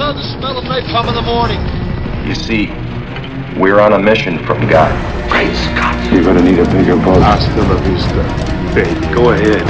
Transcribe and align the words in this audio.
love 0.00 0.16
the 0.16 0.22
smell 0.38 0.56
of 0.56 0.64
napalm 0.64 1.06
in 1.08 1.14
the 1.14 1.20
morning. 1.20 1.60
You 2.26 2.34
see, 2.34 2.68
we're 3.60 3.80
on 3.80 3.92
a 3.92 3.98
mission 3.98 4.38
from 4.46 4.66
God. 4.66 4.90
Great 5.30 5.54
Scott. 5.54 5.94
You're 6.10 6.24
gonna 6.24 6.40
need 6.40 6.58
a 6.58 6.64
bigger 6.72 6.96
boat. 6.96 7.20
Hasta 7.20 7.60
la 7.60 7.76
vista, 7.82 8.24
baby. 8.74 9.14
Go 9.14 9.32
ahead. 9.32 9.60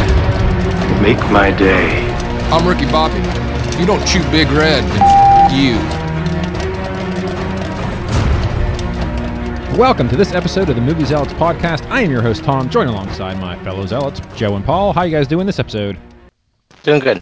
Make 1.02 1.18
my 1.32 1.50
day. 1.50 2.08
I'm 2.52 2.64
Ricky 2.64 2.86
Bobby. 2.92 3.18
If 3.74 3.80
you 3.80 3.86
don't 3.86 4.06
chew 4.06 4.22
Big 4.30 4.46
Red, 4.52 4.84
then 4.84 5.02
f- 5.02 5.52
you. 5.52 5.74
Welcome 9.76 10.08
to 10.10 10.16
this 10.16 10.32
episode 10.32 10.68
of 10.68 10.76
the 10.76 10.80
Movie 10.80 11.06
Zealots 11.06 11.32
podcast. 11.32 11.82
I 11.90 12.02
am 12.02 12.10
your 12.12 12.22
host 12.22 12.44
Tom, 12.44 12.70
joined 12.70 12.88
alongside 12.88 13.36
my 13.40 13.60
fellow 13.64 13.84
zealots 13.84 14.20
Joe 14.36 14.54
and 14.54 14.64
Paul. 14.64 14.92
How 14.92 15.02
you 15.02 15.10
guys 15.10 15.26
doing 15.26 15.46
this 15.46 15.58
episode? 15.58 15.98
Doing 16.84 17.00
good. 17.00 17.20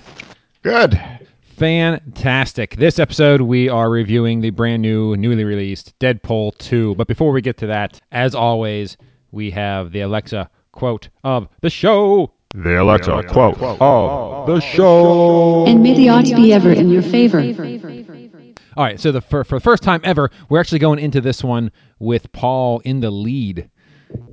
Good. 0.63 1.18
Fantastic. 1.59 2.77
This 2.77 3.01
episode 3.01 3.41
we 3.41 3.69
are 3.69 3.91
reviewing 3.91 4.43
the 4.43 4.51
brand 4.51 4.81
new, 4.81 5.17
newly 5.17 5.43
released 5.43 5.93
Deadpool 5.99 6.57
2. 6.59 6.95
But 6.95 7.09
before 7.09 7.33
we 7.33 7.41
get 7.41 7.57
to 7.57 7.67
that, 7.67 8.01
as 8.13 8.33
always, 8.33 8.97
we 9.33 9.51
have 9.51 9.91
the 9.91 10.03
Alexa 10.03 10.49
quote 10.71 11.09
of 11.25 11.49
the 11.61 11.69
show. 11.69 12.33
The 12.55 12.81
Alexa 12.81 13.25
quote 13.25 13.61
of 13.61 14.47
the 14.47 14.61
show. 14.61 15.67
And 15.67 15.83
may 15.83 15.95
the 15.95 16.11
odds 16.11 16.33
be 16.33 16.53
ever 16.53 16.71
in 16.71 16.91
your 16.91 17.03
favor. 17.03 17.41
All 18.77 18.85
right, 18.85 19.01
so 19.01 19.11
the 19.11 19.21
for, 19.21 19.43
for 19.43 19.57
the 19.57 19.65
first 19.65 19.83
time 19.83 20.01
ever, 20.05 20.31
we're 20.49 20.61
actually 20.61 20.79
going 20.79 21.01
into 21.01 21.21
this 21.21 21.43
one 21.43 21.73
with 21.99 22.31
Paul 22.31 22.79
in 22.85 23.01
the 23.01 23.11
lead. 23.11 23.69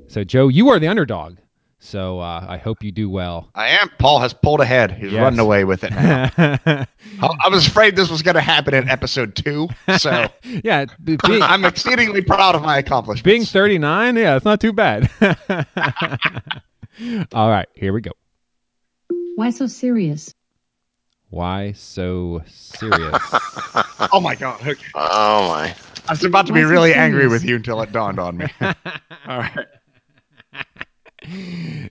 So 0.07 0.23
Joe, 0.23 0.47
you 0.47 0.69
are 0.69 0.77
the 0.77 0.87
underdog. 0.87 1.37
So 1.85 2.19
uh, 2.19 2.43
I 2.49 2.57
hope 2.57 2.83
you 2.83 2.91
do 2.91 3.09
well. 3.11 3.49
I 3.53 3.69
am. 3.69 3.89
Paul 3.99 4.19
has 4.19 4.33
pulled 4.33 4.59
ahead. 4.59 4.91
He's 4.91 5.11
Yes. 5.11 5.21
running 5.21 5.39
away 5.39 5.63
with 5.65 5.83
it 5.83 5.91
now. 5.91 6.31
I, 6.35 6.87
I 7.21 7.47
was 7.49 7.67
afraid 7.67 7.95
this 7.95 8.09
was 8.09 8.23
going 8.23 8.33
to 8.35 8.41
happen 8.41 8.73
in 8.73 8.89
episode 8.89 9.35
two, 9.35 9.69
so 9.97 10.25
yeah, 10.43 10.85
b- 11.03 11.17
being, 11.25 11.41
I'm 11.43 11.63
exceedingly 11.63 12.21
proud 12.21 12.55
of 12.55 12.63
my 12.63 12.79
accomplishments. 12.79 13.21
being 13.21 13.45
39, 13.45 14.15
yeah, 14.15 14.35
it's 14.35 14.45
not 14.45 14.59
too 14.59 14.73
bad. 14.73 15.09
All 17.33 17.49
right, 17.49 17.67
here 17.75 17.93
we 17.93 18.01
go. 18.01 18.11
Why 19.35 19.51
so 19.51 19.67
serious? 19.67 20.33
Why 21.29 21.73
so 21.73 22.41
serious? 22.47 23.13
oh 24.11 24.19
my 24.21 24.33
god! 24.35 24.61
Okay. 24.65 24.85
Oh 24.95 25.49
my. 25.49 25.75
I 26.07 26.11
was 26.11 26.23
about 26.23 26.47
to 26.47 26.53
be 26.53 26.61
Why 26.61 26.65
so 26.65 26.71
really 26.71 26.93
angry 26.93 27.27
with 27.27 27.43
you 27.43 27.55
until 27.57 27.81
it 27.81 27.91
dawned 27.91 28.19
on 28.19 28.37
me. 28.37 28.45
All 28.61 29.39
right. 29.39 29.65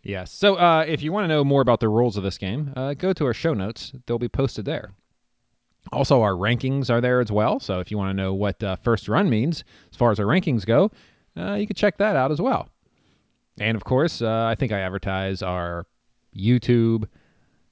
Yes. 0.04 0.32
So 0.32 0.54
uh, 0.54 0.84
if 0.86 1.02
you 1.02 1.12
want 1.12 1.24
to 1.24 1.28
know 1.28 1.42
more 1.42 1.60
about 1.62 1.80
the 1.80 1.88
rules 1.88 2.16
of 2.16 2.22
this 2.22 2.38
game, 2.38 2.72
uh, 2.76 2.94
go 2.94 3.12
to 3.12 3.26
our 3.26 3.34
show 3.34 3.54
notes. 3.54 3.92
They'll 4.06 4.18
be 4.18 4.28
posted 4.28 4.64
there. 4.64 4.92
Also, 5.92 6.22
our 6.22 6.32
rankings 6.32 6.90
are 6.90 7.00
there 7.00 7.20
as 7.20 7.30
well. 7.30 7.60
So 7.60 7.80
if 7.80 7.90
you 7.90 7.98
want 7.98 8.10
to 8.10 8.14
know 8.14 8.32
what 8.32 8.62
uh, 8.62 8.76
first 8.76 9.08
run 9.08 9.28
means 9.28 9.64
as 9.90 9.96
far 9.96 10.10
as 10.10 10.18
our 10.18 10.26
rankings 10.26 10.64
go, 10.64 10.90
uh, 11.36 11.54
you 11.54 11.66
can 11.66 11.76
check 11.76 11.98
that 11.98 12.16
out 12.16 12.30
as 12.30 12.40
well. 12.40 12.68
And 13.58 13.76
of 13.76 13.84
course, 13.84 14.22
uh, 14.22 14.46
I 14.46 14.54
think 14.54 14.72
I 14.72 14.80
advertise 14.80 15.42
our 15.42 15.86
YouTube. 16.36 17.06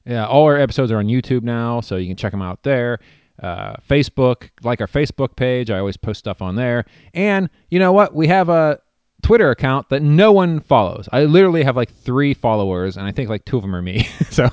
Yeah, 0.04 0.26
all 0.26 0.44
our 0.44 0.56
episodes 0.56 0.92
are 0.92 0.98
on 0.98 1.06
YouTube 1.06 1.42
now, 1.42 1.80
so 1.80 1.96
you 1.96 2.08
can 2.08 2.16
check 2.16 2.32
them 2.32 2.42
out 2.42 2.62
there. 2.62 2.98
Uh, 3.42 3.74
Facebook, 3.88 4.50
like 4.62 4.80
our 4.80 4.86
Facebook 4.86 5.34
page, 5.36 5.70
I 5.70 5.78
always 5.78 5.96
post 5.96 6.18
stuff 6.18 6.42
on 6.42 6.54
there. 6.54 6.84
And 7.14 7.48
you 7.70 7.78
know 7.78 7.92
what? 7.92 8.14
We 8.14 8.26
have 8.28 8.48
a 8.48 8.78
Twitter 9.22 9.50
account 9.50 9.88
that 9.90 10.02
no 10.02 10.32
one 10.32 10.60
follows. 10.60 11.08
I 11.12 11.24
literally 11.24 11.62
have 11.62 11.76
like 11.76 11.92
three 11.94 12.34
followers, 12.34 12.96
and 12.96 13.06
I 13.06 13.12
think 13.12 13.28
like 13.30 13.44
two 13.44 13.56
of 13.56 13.62
them 13.62 13.74
are 13.74 13.82
me. 13.82 14.08
so 14.30 14.48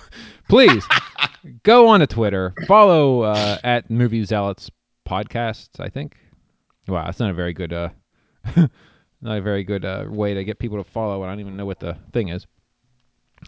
please 0.47 0.85
go 1.63 1.87
on 1.87 1.99
to 2.01 2.07
Twitter, 2.07 2.53
follow 2.67 3.21
uh, 3.23 3.57
at 3.63 3.89
Movie 3.89 4.23
Zealots 4.25 4.69
Podcasts. 5.07 5.79
I 5.79 5.89
think. 5.89 6.15
Wow, 6.87 7.05
that's 7.05 7.19
not 7.19 7.29
a 7.29 7.33
very 7.33 7.53
good, 7.53 7.71
uh, 7.73 7.89
not 8.55 9.37
a 9.37 9.41
very 9.41 9.63
good 9.63 9.85
uh, 9.85 10.05
way 10.07 10.33
to 10.33 10.43
get 10.43 10.57
people 10.59 10.77
to 10.83 10.89
follow. 10.89 11.23
I 11.23 11.27
don't 11.29 11.39
even 11.39 11.55
know 11.57 11.65
what 11.65 11.79
the 11.79 11.97
thing 12.13 12.29
is. 12.29 12.47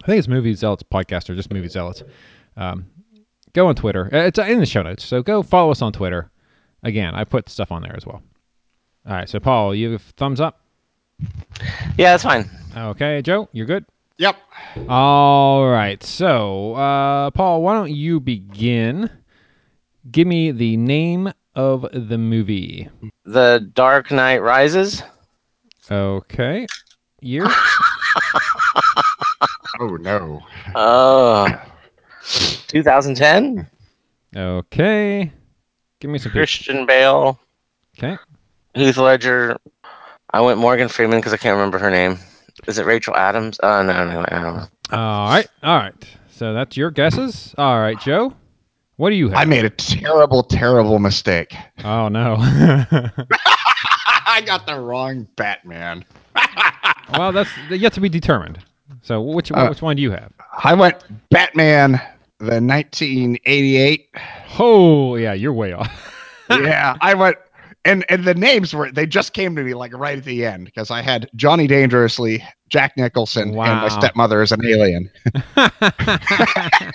I 0.03 0.05
think 0.05 0.19
it's 0.19 0.27
Movie 0.27 0.53
Zealots 0.53 0.83
Podcast 0.83 1.29
or 1.29 1.35
just 1.35 1.51
Movie 1.51 1.67
Zealots. 1.67 2.03
Um, 2.55 2.85
go 3.53 3.67
on 3.67 3.75
Twitter. 3.75 4.09
Uh, 4.13 4.25
It's 4.25 4.39
in 4.39 4.59
the 4.59 4.65
show 4.65 4.83
notes, 4.83 5.03
so 5.03 5.21
go 5.21 5.41
follow 5.43 5.71
us 5.71 5.81
on 5.81 5.91
Twitter. 5.91 6.31
Again, 6.83 7.13
I 7.13 7.23
put 7.23 7.49
stuff 7.49 7.71
on 7.71 7.81
there 7.81 7.95
as 7.95 8.05
well. 8.05 8.21
All 9.07 9.13
right, 9.13 9.27
so 9.27 9.39
Paul, 9.39 9.73
you 9.75 9.91
have 9.93 10.01
thumbs 10.17 10.39
up. 10.39 10.60
Yeah, 11.97 12.11
that's 12.11 12.23
fine. 12.23 12.49
Okay, 12.75 13.21
Joe, 13.21 13.49
you're 13.51 13.65
good. 13.65 13.85
Yep. 14.17 14.35
All 14.87 15.67
right. 15.67 16.01
So, 16.03 16.73
uh, 16.75 17.31
Paul, 17.31 17.61
why 17.63 17.73
don't 17.73 17.91
you 17.91 18.19
begin? 18.19 19.09
Give 20.09 20.27
me 20.27 20.51
the 20.51 20.77
name 20.77 21.31
of 21.55 21.85
the 21.91 22.17
movie. 22.17 22.89
The 23.25 23.69
Dark 23.73 24.11
Knight 24.11 24.41
Rises. 24.41 25.03
Okay. 25.89 26.67
Year? 27.21 27.47
Oh 29.79 29.95
no. 29.95 30.41
Oh. 30.75 31.47
2010. 32.67 33.67
Okay. 34.35 35.31
Give 35.99 36.11
me 36.11 36.19
some. 36.19 36.31
Christian 36.31 36.85
Bale. 36.85 37.39
Okay. 37.97 38.17
Heath 38.75 38.97
Ledger. 38.97 39.57
I 40.33 40.41
went 40.41 40.59
Morgan 40.59 40.87
Freeman 40.87 41.19
because 41.19 41.33
I 41.33 41.37
can't 41.37 41.55
remember 41.55 41.77
her 41.79 41.91
name. 41.91 42.17
Is 42.67 42.77
it 42.77 42.85
Rachel 42.85 43.15
Adams? 43.15 43.59
Oh 43.63 43.81
no, 43.83 44.05
no, 44.05 44.25
I 44.27 44.39
don't 44.41 44.55
know. 44.57 44.67
All 44.91 45.29
right. 45.29 45.47
All 45.63 45.77
right. 45.77 45.93
So 46.31 46.53
that's 46.53 46.75
your 46.77 46.91
guesses. 46.91 47.53
All 47.57 47.79
right, 47.79 47.99
Joe. 47.99 48.33
What 48.97 49.09
do 49.09 49.15
you 49.15 49.29
have? 49.29 49.37
I 49.37 49.45
made 49.45 49.65
a 49.65 49.69
terrible, 49.69 50.43
terrible 50.43 50.99
mistake. 50.99 51.55
oh 51.83 52.07
no. 52.07 52.35
I 54.25 54.41
got 54.45 54.65
the 54.65 54.79
wrong 54.79 55.27
Batman. 55.35 56.05
well, 57.13 57.31
that's 57.31 57.49
yet 57.69 57.93
to 57.93 58.01
be 58.01 58.09
determined. 58.09 58.59
So 59.01 59.21
which 59.21 59.51
Uh, 59.51 59.67
which 59.67 59.81
one 59.81 59.95
do 59.95 60.01
you 60.01 60.11
have? 60.11 60.31
I 60.63 60.73
went 60.73 60.97
Batman, 61.29 61.93
the 62.37 62.61
1988. 62.61 64.09
Oh 64.59 65.15
yeah, 65.15 65.33
you're 65.33 65.53
way 65.53 65.73
off. 65.73 65.89
yeah, 66.49 66.95
I 67.01 67.13
went, 67.13 67.37
and 67.85 68.05
and 68.09 68.23
the 68.25 68.33
names 68.35 68.73
were 68.73 68.91
they 68.91 69.05
just 69.05 69.33
came 69.33 69.55
to 69.55 69.63
me 69.63 69.73
like 69.73 69.93
right 69.97 70.17
at 70.17 70.23
the 70.23 70.45
end 70.45 70.65
because 70.65 70.91
I 70.91 71.01
had 71.01 71.29
Johnny 71.35 71.67
Dangerously, 71.67 72.43
Jack 72.69 72.95
Nicholson, 72.97 73.49
and 73.49 73.55
my 73.55 73.87
stepmother 73.89 74.41
is 74.41 74.51
an 74.51 74.65
alien. 74.65 75.09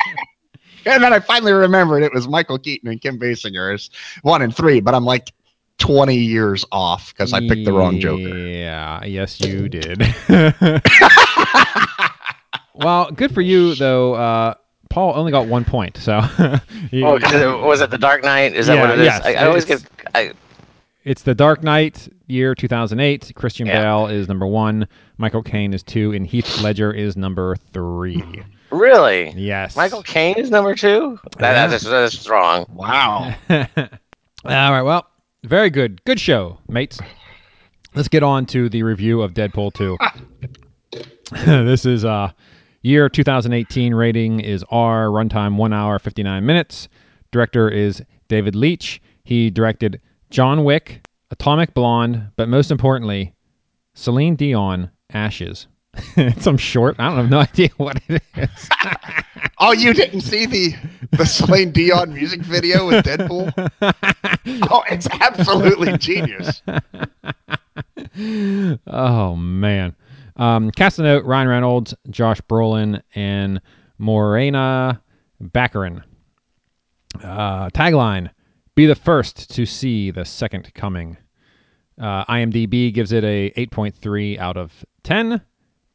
And 0.88 1.02
then 1.02 1.12
I 1.12 1.18
finally 1.18 1.50
remembered 1.52 2.04
it 2.04 2.14
was 2.14 2.28
Michael 2.28 2.60
Keaton 2.60 2.88
and 2.88 3.00
Kim 3.00 3.18
Basinger 3.18 3.74
as 3.74 3.90
one 4.22 4.40
and 4.40 4.54
three, 4.54 4.78
but 4.80 4.94
I'm 4.94 5.04
like 5.04 5.32
20 5.78 6.14
years 6.14 6.64
off 6.70 7.12
because 7.12 7.32
I 7.32 7.40
picked 7.40 7.64
the 7.64 7.72
wrong 7.72 7.98
Joker. 7.98 8.38
Yeah, 8.38 9.04
yes, 9.04 9.40
you 9.40 9.68
did. 9.68 10.00
well, 12.76 13.10
good 13.10 13.34
for 13.34 13.40
you 13.40 13.74
though. 13.74 14.14
Uh, 14.14 14.54
Paul 14.88 15.14
only 15.16 15.32
got 15.32 15.48
one 15.48 15.64
point, 15.64 15.96
so 15.96 16.20
you- 16.92 17.04
Oh, 17.04 17.18
'cause 17.18 17.32
it- 17.34 17.58
was 17.66 17.80
it 17.80 17.90
the 17.90 17.98
Dark 17.98 18.22
Knight? 18.22 18.54
Is 18.54 18.68
that 18.68 18.76
Yeah, 18.76 18.80
what 18.82 18.90
it 18.90 19.00
is? 19.00 19.06
yes, 19.06 19.22
I, 19.24 19.34
I 19.34 19.46
always 19.46 19.64
get. 19.64 19.82
I, 20.14 20.32
it's 21.06 21.22
the 21.22 21.34
Dark 21.36 21.62
Knight 21.62 22.08
year 22.26 22.54
2008. 22.54 23.32
Christian 23.36 23.66
Yeah. 23.68 23.80
Bale 23.82 24.08
is 24.08 24.28
number 24.28 24.46
one, 24.46 24.86
Michael 25.18 25.42
Caine 25.42 25.72
is 25.72 25.82
two, 25.82 26.12
and 26.12 26.26
Heath 26.26 26.60
Ledger 26.62 26.92
is 26.92 27.16
number 27.16 27.54
three. 27.72 28.42
really? 28.70 29.30
Yes, 29.36 29.76
Michael 29.76 30.02
Caine 30.02 30.34
is 30.36 30.50
number 30.50 30.74
two. 30.74 31.18
That, 31.38 31.52
Yeah. 31.52 31.66
that's, 31.68 31.84
that's 31.84 32.28
wrong. 32.28 32.66
Wow. 32.68 33.32
All 33.48 33.62
right, 34.44 34.82
well, 34.82 35.06
very 35.44 35.70
good, 35.70 36.02
good 36.04 36.18
show, 36.20 36.58
mates. 36.68 36.98
Let's 37.94 38.08
get 38.08 38.22
on 38.24 38.44
to 38.46 38.68
the 38.68 38.82
review 38.82 39.22
of 39.22 39.32
Deadpool 39.32 39.72
2. 39.74 39.96
this 41.44 41.84
is 41.86 42.04
uh 42.04 42.30
year 42.82 43.08
2018 43.08 43.94
rating 43.94 44.40
is 44.40 44.64
R, 44.70 45.06
runtime 45.06 45.56
1 45.56 45.72
hour 45.72 45.98
59 45.98 46.44
minutes. 46.44 46.88
Director 47.32 47.68
is 47.68 48.02
David 48.28 48.54
Leitch. 48.54 49.00
He 49.24 49.50
directed 49.50 50.00
John 50.30 50.64
Wick, 50.64 51.06
Atomic 51.30 51.74
Blonde, 51.74 52.30
but 52.36 52.48
most 52.48 52.70
importantly, 52.70 53.34
Celine 53.94 54.36
Dion, 54.36 54.90
Ashes. 55.10 55.66
it's 56.16 56.44
some 56.44 56.58
short. 56.58 56.96
I 56.98 57.08
don't 57.08 57.16
have 57.16 57.30
no 57.30 57.38
idea 57.52 57.68
what 57.76 58.00
it 58.08 58.22
is. 58.36 58.68
Oh, 59.58 59.72
you 59.72 59.94
didn't 59.94 60.20
see 60.20 60.44
the 60.44 60.74
the 61.12 61.24
Celine 61.24 61.70
Dion 61.70 62.12
music 62.12 62.42
video 62.42 62.86
with 62.86 63.06
Deadpool? 63.06 63.50
Oh, 64.70 64.82
it's 64.90 65.08
absolutely 65.10 65.96
genius. 65.96 66.60
oh 68.86 69.34
man. 69.34 69.96
Um, 70.36 70.70
cast 70.72 70.98
a 70.98 71.02
note: 71.02 71.24
Ryan 71.24 71.48
Reynolds, 71.48 71.94
Josh 72.10 72.38
Brolin, 72.42 73.00
and 73.14 73.62
Morena 73.96 75.00
Baccarin. 75.42 76.02
Uh, 77.22 77.70
tagline: 77.70 78.28
Be 78.76 78.84
the 78.84 78.94
first 78.94 79.50
to 79.54 79.64
see 79.64 80.10
the 80.10 80.26
second 80.26 80.72
coming. 80.74 81.16
Uh, 81.98 82.26
IMDb 82.26 82.92
gives 82.92 83.10
it 83.10 83.24
a 83.24 83.50
8.3 83.56 84.38
out 84.38 84.58
of 84.58 84.84
10. 85.02 85.40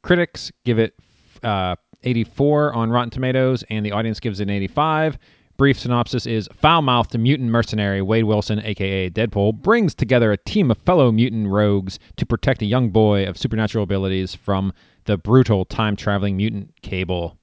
Critics 0.01 0.51
give 0.65 0.79
it 0.79 0.95
uh, 1.43 1.75
84 2.01 2.73
on 2.73 2.89
Rotten 2.89 3.11
Tomatoes, 3.11 3.63
and 3.69 3.85
the 3.85 3.91
audience 3.91 4.19
gives 4.19 4.39
it 4.39 4.45
an 4.45 4.49
85. 4.49 5.19
brief 5.57 5.77
synopsis 5.77 6.25
is 6.25 6.49
foul 6.55 6.81
mouthed 6.81 7.15
mutant 7.19 7.51
mercenary 7.51 8.01
Wade 8.01 8.23
Wilson, 8.23 8.59
aka 8.65 9.11
Deadpool, 9.11 9.61
brings 9.61 9.93
together 9.93 10.31
a 10.31 10.37
team 10.37 10.71
of 10.71 10.77
fellow 10.79 11.11
mutant 11.11 11.49
rogues 11.49 11.99
to 12.17 12.25
protect 12.25 12.63
a 12.63 12.65
young 12.65 12.89
boy 12.89 13.27
of 13.27 13.37
supernatural 13.37 13.83
abilities 13.83 14.33
from 14.33 14.73
the 15.05 15.19
brutal 15.19 15.65
time 15.65 15.95
traveling 15.95 16.35
mutant 16.35 16.73
Cable. 16.81 17.37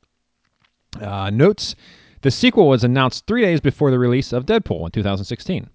Uh, 1.00 1.30
notes 1.30 1.76
the 2.22 2.30
sequel 2.30 2.68
was 2.68 2.84
announced 2.84 3.26
three 3.26 3.42
days 3.42 3.60
before 3.60 3.90
the 3.90 3.98
release 3.98 4.32
of 4.32 4.46
Deadpool 4.46 4.86
in 4.86 4.90
2016. 4.90 5.68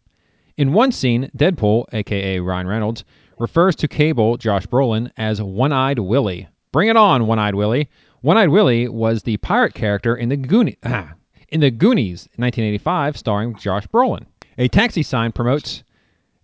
In 0.57 0.74
one 0.74 0.92
scene, 0.92 1.31
Deadpool, 1.36 1.86
aka 1.94 2.40
Ryan 2.40 2.68
Reynolds, 2.68 3.04
refers 3.40 3.75
to 3.78 3.88
Cable, 3.88 4.38
Josh 4.38 4.68
Brolin, 4.68 5.10
as 5.18 5.42
One 5.42 5.72
Eyed 5.72 6.00
Willie. 6.00 6.48
Bring 6.72 6.90
it 6.90 6.98
on, 6.98 7.28
One 7.28 7.40
Eyed 7.40 7.56
Willie. 7.56 7.90
One 8.22 8.38
Eyed 8.38 8.50
Willie 8.50 8.88
was 8.88 9.24
the 9.24 9.38
pirate 9.38 9.74
character 9.74 10.16
in 10.16 10.30
the 10.30 10.38
Goonies, 10.38 10.78
in 11.50 11.60
the 11.60 11.72
Goonies 11.72 12.28
1985, 12.36 13.18
starring 13.18 13.56
Josh 13.56 13.88
Brolin. 13.88 14.25
A 14.57 14.68
taxi 14.68 15.01
sign 15.01 15.31
promotes 15.31 15.84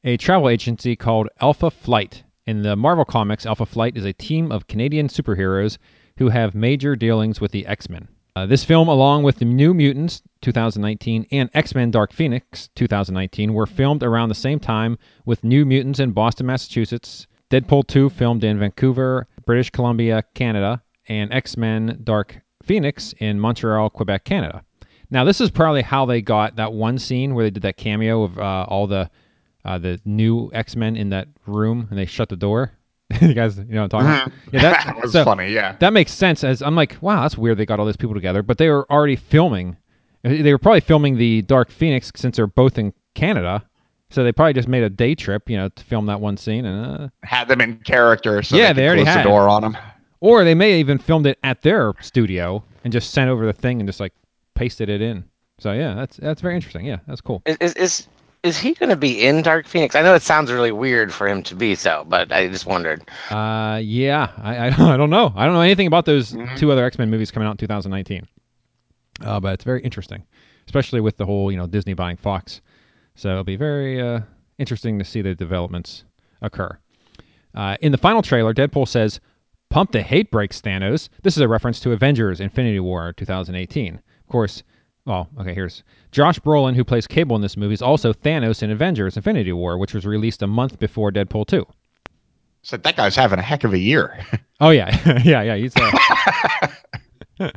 a 0.04 0.18
travel 0.18 0.50
agency 0.50 0.96
called 0.96 1.30
Alpha 1.42 1.70
Flight. 1.70 2.24
In 2.46 2.64
the 2.64 2.76
Marvel 2.76 3.06
Comics, 3.06 3.46
Alpha 3.46 3.66
Flight 3.66 3.96
is 3.96 4.06
a 4.06 4.14
team 4.14 4.52
of 4.52 4.68
Canadian 4.68 5.08
superheroes 5.08 5.78
who 6.18 6.30
have 6.30 6.56
major 6.56 6.96
dealings 6.96 7.40
with 7.40 7.52
the 7.52 7.68
X 7.68 7.90
Men. 7.90 8.08
Uh, 8.36 8.46
this 8.46 8.64
film, 8.64 8.88
along 8.88 9.24
with 9.24 9.38
the 9.38 9.46
New 9.46 9.74
Mutants 9.74 10.22
2019 10.42 11.26
and 11.32 11.50
X 11.54 11.74
Men 11.76 11.92
Dark 11.92 12.14
Phoenix 12.14 12.70
2019, 12.76 13.54
were 13.54 13.66
filmed 13.66 14.04
around 14.04 14.30
the 14.30 14.36
same 14.36 14.60
time, 14.60 14.98
with 15.26 15.44
New 15.44 15.66
Mutants 15.66 16.00
in 16.00 16.12
Boston, 16.12 16.46
Massachusetts, 16.46 17.28
Deadpool 17.50 17.88
2 17.88 18.10
filmed 18.12 18.44
in 18.44 18.60
Vancouver, 18.60 19.28
British 19.46 19.72
Columbia, 19.72 20.24
Canada, 20.36 20.82
and 21.08 21.34
X 21.34 21.58
Men 21.58 22.00
Dark 22.04 22.42
Phoenix 22.64 23.14
in 23.18 23.40
Montreal, 23.40 23.90
Quebec, 23.90 24.24
Canada. 24.24 24.64
Now, 25.10 25.24
this 25.24 25.42
is 25.42 25.50
probably 25.50 25.82
how 25.82 26.06
they 26.06 26.22
got 26.22 26.56
that 26.58 26.72
one 26.72 27.00
scene 27.00 27.34
where 27.34 27.46
they 27.46 27.50
did 27.50 27.64
that 27.64 27.78
cameo 27.78 28.24
of 28.24 28.38
uh, 28.38 28.66
all 28.70 28.86
the 28.86 29.10
uh, 29.66 29.78
the 29.80 30.00
new 30.06 30.52
X 30.54 30.76
Men 30.76 30.96
in 30.96 31.10
that 31.10 31.28
room, 31.48 31.88
and 31.90 31.98
they 31.98 32.06
shut 32.06 32.30
the 32.30 32.38
door. 32.38 32.74
you 33.22 33.34
guys, 33.34 33.58
you 33.58 33.66
know 33.66 33.82
what 33.84 33.94
I'm 33.94 34.06
talking 34.06 34.08
about? 34.08 34.32
Yeah, 34.54 34.62
that, 34.62 34.86
that 34.96 35.02
was 35.02 35.12
so- 35.12 35.24
funny. 35.26 35.52
Yeah. 35.52 35.76
that 35.80 35.94
makes 35.94 36.12
sense. 36.12 36.44
As 36.44 36.62
I'm 36.62 36.76
like, 36.76 36.98
wow, 37.02 37.22
that's 37.24 37.38
weird. 37.38 37.58
They 37.58 37.66
got 37.66 37.80
all 37.80 37.86
these 37.86 37.98
people 37.98 38.14
together, 38.16 38.44
but 38.44 38.58
they 38.58 38.70
were 38.70 38.90
already 38.92 39.16
filming. 39.16 39.78
They 40.24 40.52
were 40.52 40.58
probably 40.60 40.82
filming 40.82 41.18
the 41.18 41.42
Dark 41.44 41.72
Phoenix 41.72 42.12
since 42.16 42.36
they're 42.38 42.46
both 42.48 42.78
in 42.78 42.94
Canada, 43.16 43.64
so 44.10 44.24
they 44.24 44.32
probably 44.34 44.54
just 44.54 44.68
made 44.68 44.84
a 44.84 44.90
day 44.90 45.16
trip, 45.16 45.50
you 45.50 45.56
know, 45.58 45.70
to 45.70 45.84
film 45.86 46.06
that 46.08 46.20
one 46.20 46.36
scene. 46.38 46.66
And 46.66 47.04
uh, 47.04 47.08
Had 47.24 47.48
them 47.48 47.62
in 47.62 47.78
character. 47.78 48.44
So 48.44 48.58
Yeah, 48.58 48.74
they, 48.74 48.82
they 48.82 48.88
already 48.88 49.04
had. 49.06 49.20
the 49.20 49.30
door 49.30 49.48
on 49.48 49.62
them. 49.62 49.78
or 50.20 50.44
they 50.44 50.56
may 50.56 50.72
have 50.72 50.80
even 50.80 50.98
filmed 50.98 51.26
it 51.26 51.40
at 51.44 51.62
their 51.62 51.94
studio 52.02 52.64
and 52.84 52.92
just 52.92 53.12
sent 53.12 53.30
over 53.30 53.46
the 53.46 53.54
thing 53.54 53.80
and 53.80 53.88
just 53.88 54.00
like 54.02 54.14
pasted 54.56 54.90
it 54.90 55.02
in. 55.02 55.24
So 55.58 55.72
yeah, 55.74 55.94
that's 55.94 56.18
that's 56.18 56.42
very 56.42 56.56
interesting. 56.56 56.86
Yeah, 56.86 56.98
that's 57.08 57.22
cool. 57.22 57.42
Is 57.46 57.58
is 57.62 57.74
is, 57.76 58.08
is 58.44 58.58
he 58.58 58.74
going 58.74 58.90
to 58.90 58.96
be 58.96 59.26
in 59.26 59.42
Dark 59.42 59.68
Phoenix? 59.68 59.96
I 59.96 60.02
know 60.02 60.16
it 60.16 60.22
sounds 60.22 60.52
really 60.52 60.72
weird 60.72 61.14
for 61.14 61.28
him 61.28 61.44
to 61.44 61.56
be 61.56 61.76
so, 61.76 62.06
but 62.08 62.32
I 62.32 62.48
just 62.48 62.66
wondered. 62.66 63.04
Uh, 63.30 63.80
yeah, 63.84 64.32
I, 64.38 64.56
I 64.56 64.68
I 64.94 64.98
don't 64.98 65.10
know. 65.10 65.34
I 65.36 65.46
don't 65.46 65.54
know 65.54 65.62
anything 65.62 65.88
about 65.88 66.06
those 66.06 66.36
two 66.56 66.72
other 66.72 66.86
X 66.86 66.98
Men 66.98 67.10
movies 67.10 67.32
coming 67.32 67.48
out 67.48 67.52
in 67.52 67.58
2019. 67.58 68.28
Uh, 69.22 69.40
but 69.40 69.54
it's 69.54 69.66
very 69.66 69.82
interesting, 69.82 70.24
especially 70.66 71.02
with 71.02 71.18
the 71.18 71.26
whole 71.26 71.52
you 71.52 71.58
know 71.58 71.68
Disney 71.68 71.94
buying 71.94 72.18
Fox. 72.18 72.62
So 73.16 73.30
it'll 73.30 73.44
be 73.44 73.58
very 73.58 74.02
uh, 74.02 74.22
interesting 74.58 74.98
to 75.00 75.06
see 75.06 75.22
the 75.22 75.36
developments 75.36 76.06
occur. 76.42 76.78
Uh, 77.54 77.76
in 77.82 77.92
the 77.92 77.98
final 77.98 78.22
trailer, 78.22 78.54
Deadpool 78.54 78.88
says, 78.88 79.20
"Pump 79.70 79.92
the 79.92 80.02
hate 80.02 80.32
brakes, 80.32 80.62
Thanos." 80.62 81.10
This 81.24 81.36
is 81.36 81.42
a 81.42 81.48
reference 81.50 81.82
to 81.82 81.92
Avengers: 81.92 82.40
Infinity 82.40 82.80
War 82.80 83.12
2018. 83.14 83.96
Of 83.96 84.28
course. 84.32 84.64
Well, 85.06 85.30
okay, 85.40 85.54
here's 85.54 85.84
Josh 86.12 86.40
Brolin, 86.40 86.76
who 86.76 86.84
plays 86.84 87.08
Cable 87.08 87.36
in 87.36 87.42
this 87.42 87.58
movie, 87.58 87.74
is 87.74 87.82
also 87.82 88.14
Thanos 88.14 88.62
in 88.62 88.70
Avengers: 88.72 89.18
Infinity 89.18 89.54
War, 89.54 89.78
which 89.78 89.94
was 89.94 90.06
released 90.06 90.42
a 90.42 90.48
month 90.48 90.78
before 90.80 91.12
Deadpool 91.12 91.48
2. 91.48 91.66
So 92.62 92.78
that 92.78 92.98
guy's 92.98 93.16
having 93.16 93.40
a 93.40 93.44
heck 93.44 93.64
of 93.64 93.74
a 93.74 93.80
year. 93.80 94.26
Oh 94.62 94.72
yeah, 94.72 95.22
yeah, 95.24 95.42
yeah. 95.42 95.56
He's, 95.56 95.74
uh... 95.78 96.68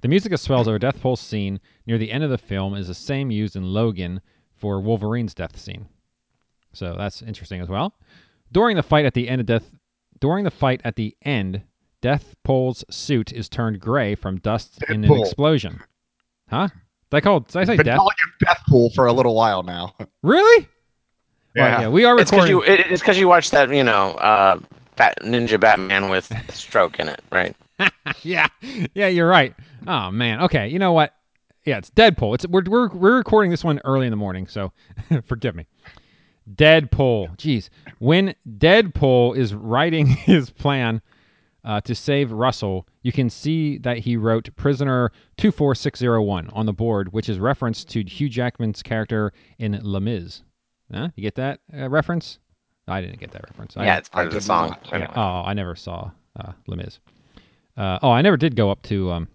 the 0.00 0.06
music 0.08 0.30
that 0.30 0.38
swells 0.38 0.68
over 0.68 0.78
Deathpool's 0.78 1.20
scene 1.20 1.58
near 1.84 1.98
the 1.98 2.12
end 2.12 2.22
of 2.22 2.30
the 2.30 2.38
film 2.38 2.76
is 2.76 2.86
the 2.86 2.94
same 2.94 3.32
used 3.32 3.56
in 3.56 3.64
Logan 3.64 4.20
for 4.54 4.80
Wolverine's 4.80 5.34
death 5.34 5.58
scene. 5.58 5.88
So 6.74 6.94
that's 6.96 7.22
interesting 7.22 7.60
as 7.60 7.68
well. 7.68 7.92
During 8.52 8.76
the 8.76 8.84
fight 8.84 9.04
at 9.04 9.14
the 9.14 9.28
end 9.28 9.40
of 9.40 9.48
Death, 9.48 9.68
during 10.20 10.44
the 10.44 10.50
fight 10.52 10.80
at 10.84 10.94
the 10.94 11.16
end, 11.22 11.62
Deathpool's 12.02 12.84
suit 12.88 13.32
is 13.32 13.48
turned 13.48 13.80
gray 13.80 14.14
from 14.14 14.38
dust 14.38 14.78
in 14.88 15.04
an 15.04 15.12
explosion. 15.20 15.80
Huh? 16.50 16.68
Did 17.10 17.16
I 17.16 17.20
call? 17.20 17.40
Did 17.40 17.56
I 17.56 17.64
say 17.64 17.76
Been 17.76 17.86
death? 17.86 17.96
calling 17.98 18.14
him 18.40 18.46
Deathpool 18.48 18.94
for 18.94 19.06
a 19.06 19.12
little 19.12 19.34
while 19.34 19.62
now. 19.62 19.94
Really? 20.22 20.68
Well, 21.56 21.80
yeah, 21.82 21.88
we 21.88 22.04
are 22.04 22.18
It's 22.18 22.30
because 22.30 22.48
recording. 22.50 22.68
you 22.70 22.74
it, 22.84 22.90
it's 22.92 23.00
because 23.00 23.18
you 23.18 23.28
watched 23.28 23.50
that 23.52 23.70
you 23.70 23.82
know 23.84 24.10
uh, 24.14 24.58
Bat, 24.96 25.18
Ninja 25.22 25.58
Batman 25.58 26.08
with 26.10 26.30
stroke 26.52 26.98
in 27.00 27.08
it, 27.08 27.20
right? 27.32 27.56
yeah, 28.22 28.46
yeah, 28.94 29.06
you're 29.08 29.28
right. 29.28 29.54
Oh 29.86 30.10
man. 30.10 30.42
Okay, 30.42 30.68
you 30.68 30.78
know 30.78 30.92
what? 30.92 31.14
Yeah, 31.64 31.78
it's 31.78 31.90
Deadpool. 31.90 32.34
It's 32.34 32.46
we're 32.48 32.62
we're, 32.66 32.88
we're 32.88 33.16
recording 33.16 33.50
this 33.50 33.64
one 33.64 33.80
early 33.84 34.06
in 34.06 34.10
the 34.10 34.16
morning, 34.16 34.46
so 34.46 34.72
forgive 35.24 35.54
me. 35.54 35.66
Deadpool. 36.54 37.36
Jeez, 37.36 37.68
when 37.98 38.34
Deadpool 38.58 39.36
is 39.36 39.54
writing 39.54 40.06
his 40.06 40.50
plan 40.50 41.00
uh, 41.68 41.80
to 41.82 41.94
save 41.94 42.32
Russell, 42.32 42.88
you 43.02 43.12
can 43.12 43.28
see 43.28 43.76
that 43.78 43.98
he 43.98 44.16
wrote 44.16 44.48
"Prisoner 44.56 45.12
24601" 45.36 46.48
on 46.54 46.64
the 46.66 46.72
board, 46.72 47.12
which 47.12 47.28
is 47.28 47.38
reference 47.38 47.84
to 47.84 48.02
Hugh 48.02 48.30
Jackman's 48.30 48.82
character 48.82 49.32
in 49.58 49.78
Les 49.82 50.00
Mis. 50.00 50.42
Huh? 50.92 51.08
You 51.14 51.22
get 51.22 51.34
that 51.34 51.60
uh, 51.76 51.90
reference? 51.90 52.38
I 52.88 53.02
didn't 53.02 53.20
get 53.20 53.32
that 53.32 53.44
reference. 53.50 53.76
I- 53.76 53.84
yeah, 53.84 53.98
it's 53.98 54.08
part 54.08 54.24
I 54.24 54.28
of 54.28 54.32
the 54.32 54.40
song. 54.40 54.76
Anyway. 54.90 55.12
Oh, 55.14 55.42
I 55.44 55.52
never 55.52 55.76
saw 55.76 56.10
uh, 56.40 56.52
Les 56.66 56.76
Mis. 56.76 56.98
Uh, 57.76 57.98
oh, 58.02 58.10
I 58.10 58.22
never 58.22 58.38
did 58.38 58.56
go 58.56 58.70
up 58.70 58.80
to 58.84 59.10
um 59.12 59.28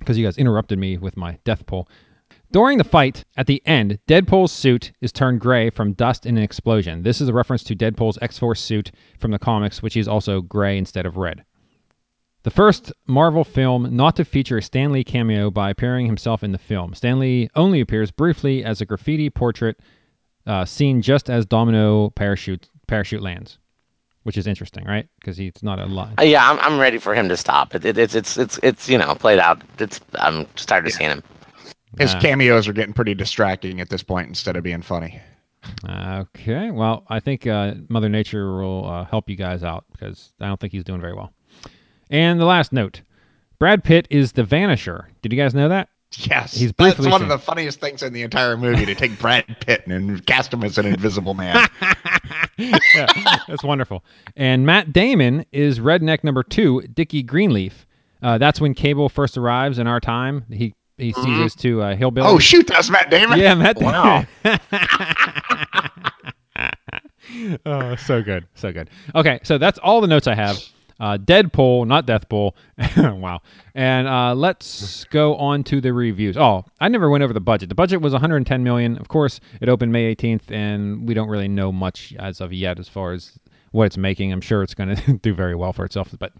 because 0.00 0.18
you 0.18 0.24
guys 0.26 0.36
interrupted 0.36 0.78
me 0.78 0.98
with 0.98 1.16
my 1.16 1.38
death 1.44 1.64
poll. 1.66 1.88
During 2.54 2.78
the 2.78 2.84
fight 2.84 3.24
at 3.36 3.48
the 3.48 3.60
end, 3.66 3.98
Deadpool's 4.06 4.52
suit 4.52 4.92
is 5.00 5.10
turned 5.10 5.40
gray 5.40 5.70
from 5.70 5.92
dust 5.92 6.24
in 6.24 6.36
an 6.36 6.44
explosion. 6.44 7.02
This 7.02 7.20
is 7.20 7.28
a 7.28 7.32
reference 7.32 7.64
to 7.64 7.74
Deadpool's 7.74 8.16
X-Force 8.22 8.60
suit 8.60 8.92
from 9.18 9.32
the 9.32 9.40
comics, 9.40 9.82
which 9.82 9.96
is 9.96 10.06
also 10.06 10.40
gray 10.40 10.78
instead 10.78 11.04
of 11.04 11.16
red. 11.16 11.44
The 12.44 12.52
first 12.52 12.92
Marvel 13.08 13.42
film 13.42 13.96
not 13.96 14.14
to 14.14 14.24
feature 14.24 14.58
a 14.58 14.62
Stan 14.62 14.92
Lee 14.92 15.02
cameo 15.02 15.50
by 15.50 15.68
appearing 15.68 16.06
himself 16.06 16.44
in 16.44 16.52
the 16.52 16.58
film. 16.58 16.94
Stan 16.94 17.18
Lee 17.18 17.50
only 17.56 17.80
appears 17.80 18.12
briefly 18.12 18.64
as 18.64 18.80
a 18.80 18.86
graffiti 18.86 19.30
portrait 19.30 19.80
uh, 20.46 20.64
seen 20.64 21.02
just 21.02 21.28
as 21.28 21.44
Domino 21.44 22.10
parachute 22.10 22.68
parachute 22.86 23.20
lands, 23.20 23.58
which 24.22 24.38
is 24.38 24.46
interesting, 24.46 24.84
right? 24.84 25.08
Because 25.18 25.36
he's 25.36 25.60
not 25.62 25.80
a 25.80 25.86
lot. 25.86 26.12
Uh, 26.20 26.22
yeah, 26.22 26.48
I'm 26.48 26.60
I'm 26.60 26.78
ready 26.78 26.98
for 26.98 27.16
him 27.16 27.28
to 27.30 27.36
stop. 27.36 27.74
It, 27.74 27.84
it, 27.84 27.98
it's 27.98 28.14
it's 28.14 28.36
it's 28.36 28.60
it's 28.62 28.88
you 28.88 28.96
know 28.96 29.12
played 29.16 29.40
out. 29.40 29.60
It's 29.80 30.00
I'm 30.20 30.46
just 30.54 30.68
tired 30.68 30.86
of 30.86 30.92
seeing 30.92 31.10
him. 31.10 31.22
His 31.98 32.14
Ah. 32.14 32.20
cameos 32.20 32.66
are 32.68 32.72
getting 32.72 32.92
pretty 32.94 33.14
distracting 33.14 33.80
at 33.80 33.88
this 33.88 34.02
point 34.02 34.28
instead 34.28 34.56
of 34.56 34.62
being 34.62 34.82
funny. 34.82 35.20
Okay, 35.88 36.70
well, 36.70 37.04
I 37.08 37.20
think 37.20 37.46
uh, 37.46 37.74
Mother 37.88 38.08
Nature 38.08 38.54
will 38.56 38.86
uh, 38.88 39.04
help 39.04 39.30
you 39.30 39.36
guys 39.36 39.62
out 39.62 39.84
because 39.92 40.32
I 40.40 40.46
don't 40.46 40.60
think 40.60 40.72
he's 40.72 40.84
doing 40.84 41.00
very 41.00 41.14
well. 41.14 41.32
And 42.10 42.38
the 42.40 42.44
last 42.44 42.72
note 42.72 43.00
Brad 43.58 43.82
Pitt 43.82 44.06
is 44.10 44.32
the 44.32 44.42
Vanisher. 44.42 45.06
Did 45.22 45.32
you 45.32 45.38
guys 45.38 45.54
know 45.54 45.68
that? 45.70 45.88
Yes, 46.16 46.54
He's 46.56 46.72
that's 46.74 46.98
one 47.00 47.10
seen. 47.10 47.22
of 47.22 47.28
the 47.28 47.38
funniest 47.38 47.80
things 47.80 48.02
in 48.04 48.12
the 48.12 48.22
entire 48.22 48.56
movie 48.56 48.86
to 48.86 48.94
take 48.94 49.18
Brad 49.18 49.44
Pitt 49.66 49.84
and 49.88 50.24
cast 50.26 50.52
him 50.54 50.62
as 50.62 50.78
an 50.78 50.86
invisible 50.86 51.34
man. 51.34 51.66
yeah, 52.56 53.06
that's 53.48 53.64
wonderful. 53.64 54.04
And 54.36 54.64
Matt 54.64 54.92
Damon 54.92 55.44
is 55.50 55.80
redneck 55.80 56.22
number 56.22 56.42
two, 56.44 56.82
Dickie 56.82 57.24
Greenleaf. 57.24 57.84
Uh, 58.22 58.38
that's 58.38 58.60
when 58.60 58.74
Cable 58.74 59.08
first 59.08 59.36
arrives 59.36 59.78
in 59.80 59.86
our 59.88 59.98
time. 59.98 60.44
He 60.50 60.72
he 60.96 61.12
seizes 61.12 61.54
to 61.56 61.82
uh, 61.82 61.96
Hillbilly. 61.96 62.26
oh 62.28 62.38
shoot, 62.38 62.66
that's 62.66 62.90
Matt 62.90 63.10
Damon. 63.10 63.38
Yeah, 63.38 63.54
Matt 63.54 63.76
Damon. 63.76 63.92
Wow. 63.92 64.24
oh, 67.66 67.96
so 67.96 68.22
good, 68.22 68.46
so 68.54 68.72
good. 68.72 68.90
Okay, 69.14 69.40
so 69.42 69.58
that's 69.58 69.78
all 69.78 70.00
the 70.00 70.06
notes 70.06 70.26
I 70.26 70.34
have. 70.34 70.58
Uh, 71.00 71.18
Deadpool, 71.18 71.86
not 71.86 72.06
Deathpool. 72.06 72.52
wow. 73.20 73.40
And 73.74 74.06
uh, 74.06 74.34
let's 74.34 75.04
go 75.04 75.34
on 75.36 75.64
to 75.64 75.80
the 75.80 75.92
reviews. 75.92 76.36
Oh, 76.36 76.64
I 76.80 76.88
never 76.88 77.10
went 77.10 77.24
over 77.24 77.32
the 77.32 77.40
budget. 77.40 77.68
The 77.68 77.74
budget 77.74 78.00
was 78.00 78.12
110 78.12 78.62
million. 78.62 78.96
Of 78.98 79.08
course, 79.08 79.40
it 79.60 79.68
opened 79.68 79.92
May 79.92 80.14
18th, 80.14 80.50
and 80.50 81.06
we 81.08 81.14
don't 81.14 81.28
really 81.28 81.48
know 81.48 81.72
much 81.72 82.14
as 82.18 82.40
of 82.40 82.52
yet 82.52 82.78
as 82.78 82.88
far 82.88 83.12
as 83.12 83.36
what 83.72 83.84
it's 83.84 83.96
making. 83.96 84.32
I'm 84.32 84.40
sure 84.40 84.62
it's 84.62 84.74
going 84.74 84.94
to 84.94 85.12
do 85.22 85.34
very 85.34 85.56
well 85.56 85.72
for 85.72 85.84
itself. 85.84 86.14
But 86.18 86.32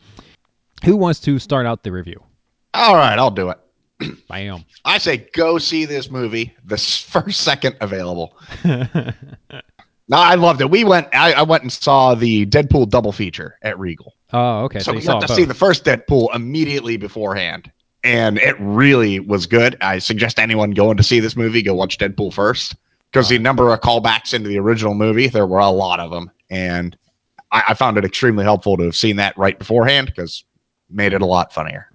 who 0.84 0.96
wants 0.96 1.18
to 1.20 1.38
start 1.40 1.66
out 1.66 1.82
the 1.82 1.90
review? 1.90 2.22
All 2.74 2.94
right, 2.94 3.18
I'll 3.18 3.30
do 3.30 3.50
it. 3.50 3.58
Bam. 4.28 4.64
I 4.84 4.98
say 4.98 5.28
go 5.32 5.58
see 5.58 5.84
this 5.84 6.10
movie 6.10 6.54
the 6.64 6.76
first 6.76 7.40
second 7.42 7.76
available. 7.80 8.36
No, 10.08 10.18
I 10.18 10.34
loved 10.34 10.60
it. 10.60 10.70
We 10.70 10.84
went. 10.84 11.08
I, 11.14 11.32
I 11.32 11.42
went 11.42 11.62
and 11.62 11.72
saw 11.72 12.14
the 12.14 12.44
Deadpool 12.46 12.90
double 12.90 13.12
feature 13.12 13.58
at 13.62 13.78
Regal. 13.78 14.14
Oh, 14.32 14.64
okay. 14.64 14.80
So, 14.80 14.92
so 14.92 14.96
we 14.96 15.02
got 15.02 15.20
to 15.22 15.28
both. 15.28 15.36
see 15.36 15.44
the 15.44 15.54
first 15.54 15.84
Deadpool 15.84 16.34
immediately 16.34 16.96
beforehand, 16.96 17.72
and 18.02 18.38
it 18.38 18.56
really 18.58 19.20
was 19.20 19.46
good. 19.46 19.76
I 19.80 19.98
suggest 19.98 20.38
anyone 20.38 20.72
going 20.72 20.98
to 20.98 21.02
see 21.02 21.20
this 21.20 21.36
movie 21.36 21.62
go 21.62 21.74
watch 21.74 21.96
Deadpool 21.96 22.34
first 22.34 22.76
because 23.10 23.30
the 23.30 23.38
number 23.38 23.72
of 23.72 23.80
callbacks 23.80 24.34
into 24.34 24.48
the 24.48 24.58
original 24.58 24.94
movie 24.94 25.28
there 25.28 25.46
were 25.46 25.60
a 25.60 25.70
lot 25.70 26.00
of 26.00 26.10
them, 26.10 26.30
and 26.50 26.96
I, 27.50 27.62
I 27.68 27.74
found 27.74 27.96
it 27.96 28.04
extremely 28.04 28.44
helpful 28.44 28.76
to 28.76 28.84
have 28.84 28.96
seen 28.96 29.16
that 29.16 29.36
right 29.38 29.58
beforehand 29.58 30.08
because 30.08 30.44
made 30.90 31.14
it 31.14 31.22
a 31.22 31.26
lot 31.26 31.52
funnier. 31.52 31.88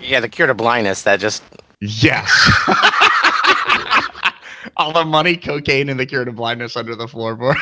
Yeah, 0.00 0.20
the 0.20 0.28
cure 0.28 0.46
to 0.46 0.54
blindness 0.54 1.02
that 1.02 1.20
just 1.20 1.42
Yes. 1.80 2.30
All 4.76 4.92
the 4.92 5.04
money, 5.04 5.36
cocaine, 5.36 5.88
and 5.88 5.98
the 5.98 6.06
cure 6.06 6.24
to 6.24 6.32
blindness 6.32 6.76
under 6.76 6.94
the 6.94 7.06
floorboard. 7.06 7.56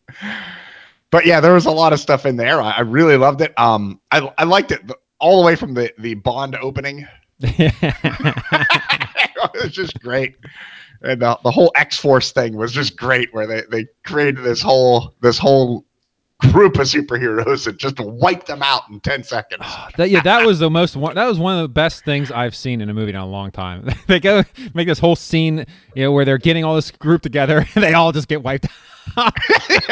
but 1.10 1.26
yeah, 1.26 1.40
there 1.40 1.52
was 1.52 1.66
a 1.66 1.70
lot 1.70 1.92
of 1.92 2.00
stuff 2.00 2.26
in 2.26 2.36
there. 2.36 2.60
I, 2.60 2.72
I 2.72 2.80
really 2.80 3.16
loved 3.16 3.40
it. 3.42 3.56
Um, 3.58 4.00
I, 4.10 4.32
I 4.38 4.44
liked 4.44 4.72
it 4.72 4.80
all 5.20 5.40
the 5.40 5.46
way 5.46 5.56
from 5.56 5.74
the 5.74 5.92
the 5.98 6.14
Bond 6.14 6.56
opening. 6.56 7.06
it 7.40 7.74
was 9.62 9.72
just 9.72 10.00
great. 10.00 10.36
And 11.02 11.20
the, 11.20 11.38
the 11.44 11.50
whole 11.50 11.70
X 11.74 11.98
Force 11.98 12.32
thing 12.32 12.56
was 12.56 12.72
just 12.72 12.96
great, 12.96 13.32
where 13.34 13.46
they, 13.46 13.62
they 13.70 13.86
created 14.04 14.42
this 14.42 14.62
whole 14.62 15.14
this 15.20 15.36
whole 15.36 15.84
group 16.52 16.76
of 16.76 16.86
superheroes 16.86 17.66
and 17.66 17.78
just 17.78 17.98
wiped 18.00 18.46
them 18.46 18.62
out 18.62 18.82
in 18.90 19.00
ten 19.00 19.22
seconds. 19.22 19.64
That, 19.96 20.10
yeah, 20.10 20.22
that 20.22 20.44
was 20.44 20.58
the 20.58 20.70
most 20.70 20.96
one. 20.96 21.14
That 21.14 21.26
was 21.26 21.38
one 21.38 21.56
of 21.56 21.62
the 21.62 21.68
best 21.68 22.04
things 22.04 22.32
I've 22.32 22.54
seen 22.54 22.80
in 22.80 22.90
a 22.90 22.94
movie 22.94 23.10
in 23.10 23.16
a 23.16 23.26
long 23.26 23.52
time. 23.52 23.88
they 24.08 24.18
go 24.18 24.42
make 24.74 24.88
this 24.88 24.98
whole 24.98 25.14
scene, 25.14 25.64
you 25.94 26.02
know, 26.02 26.12
where 26.12 26.24
they're 26.24 26.38
getting 26.38 26.64
all 26.64 26.74
this 26.74 26.90
group 26.90 27.22
together, 27.22 27.66
and 27.74 27.84
they 27.84 27.94
all 27.94 28.10
just 28.10 28.28
get 28.28 28.42
wiped 28.42 28.66
out. 29.16 29.34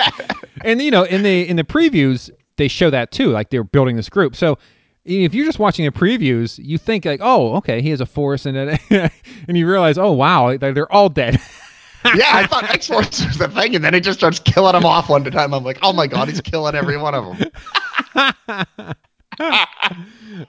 and 0.64 0.82
you 0.82 0.90
know, 0.90 1.04
in 1.04 1.22
the 1.22 1.48
in 1.48 1.56
the 1.56 1.64
previews, 1.64 2.30
they 2.56 2.68
show 2.68 2.90
that 2.90 3.12
too, 3.12 3.30
like 3.30 3.50
they're 3.50 3.64
building 3.64 3.96
this 3.96 4.08
group. 4.08 4.34
So 4.34 4.58
if 5.04 5.34
you're 5.34 5.46
just 5.46 5.58
watching 5.58 5.84
the 5.84 5.90
previews, 5.90 6.58
you 6.62 6.78
think 6.78 7.04
like, 7.04 7.20
oh, 7.22 7.56
okay, 7.56 7.82
he 7.82 7.90
has 7.90 8.00
a 8.00 8.06
force, 8.06 8.46
and 8.46 8.56
and 8.90 9.56
you 9.56 9.68
realize, 9.68 9.98
oh, 9.98 10.12
wow, 10.12 10.56
they're 10.56 10.92
all 10.92 11.08
dead. 11.08 11.40
Yeah, 12.04 12.30
I 12.32 12.46
thought 12.46 12.64
X 12.70 12.88
Force 12.88 13.24
was 13.24 13.38
the 13.38 13.48
thing, 13.48 13.74
and 13.74 13.84
then 13.84 13.94
it 13.94 14.00
just 14.00 14.18
starts 14.18 14.38
killing 14.38 14.72
them 14.72 14.84
off 14.84 15.08
one 15.08 15.22
at 15.22 15.28
a 15.28 15.30
time. 15.30 15.54
I'm 15.54 15.64
like, 15.64 15.78
oh 15.82 15.92
my 15.92 16.06
god, 16.06 16.28
he's 16.28 16.40
killing 16.40 16.74
every 16.74 16.96
one 16.96 17.14
of 17.14 17.38
them. 17.38 17.50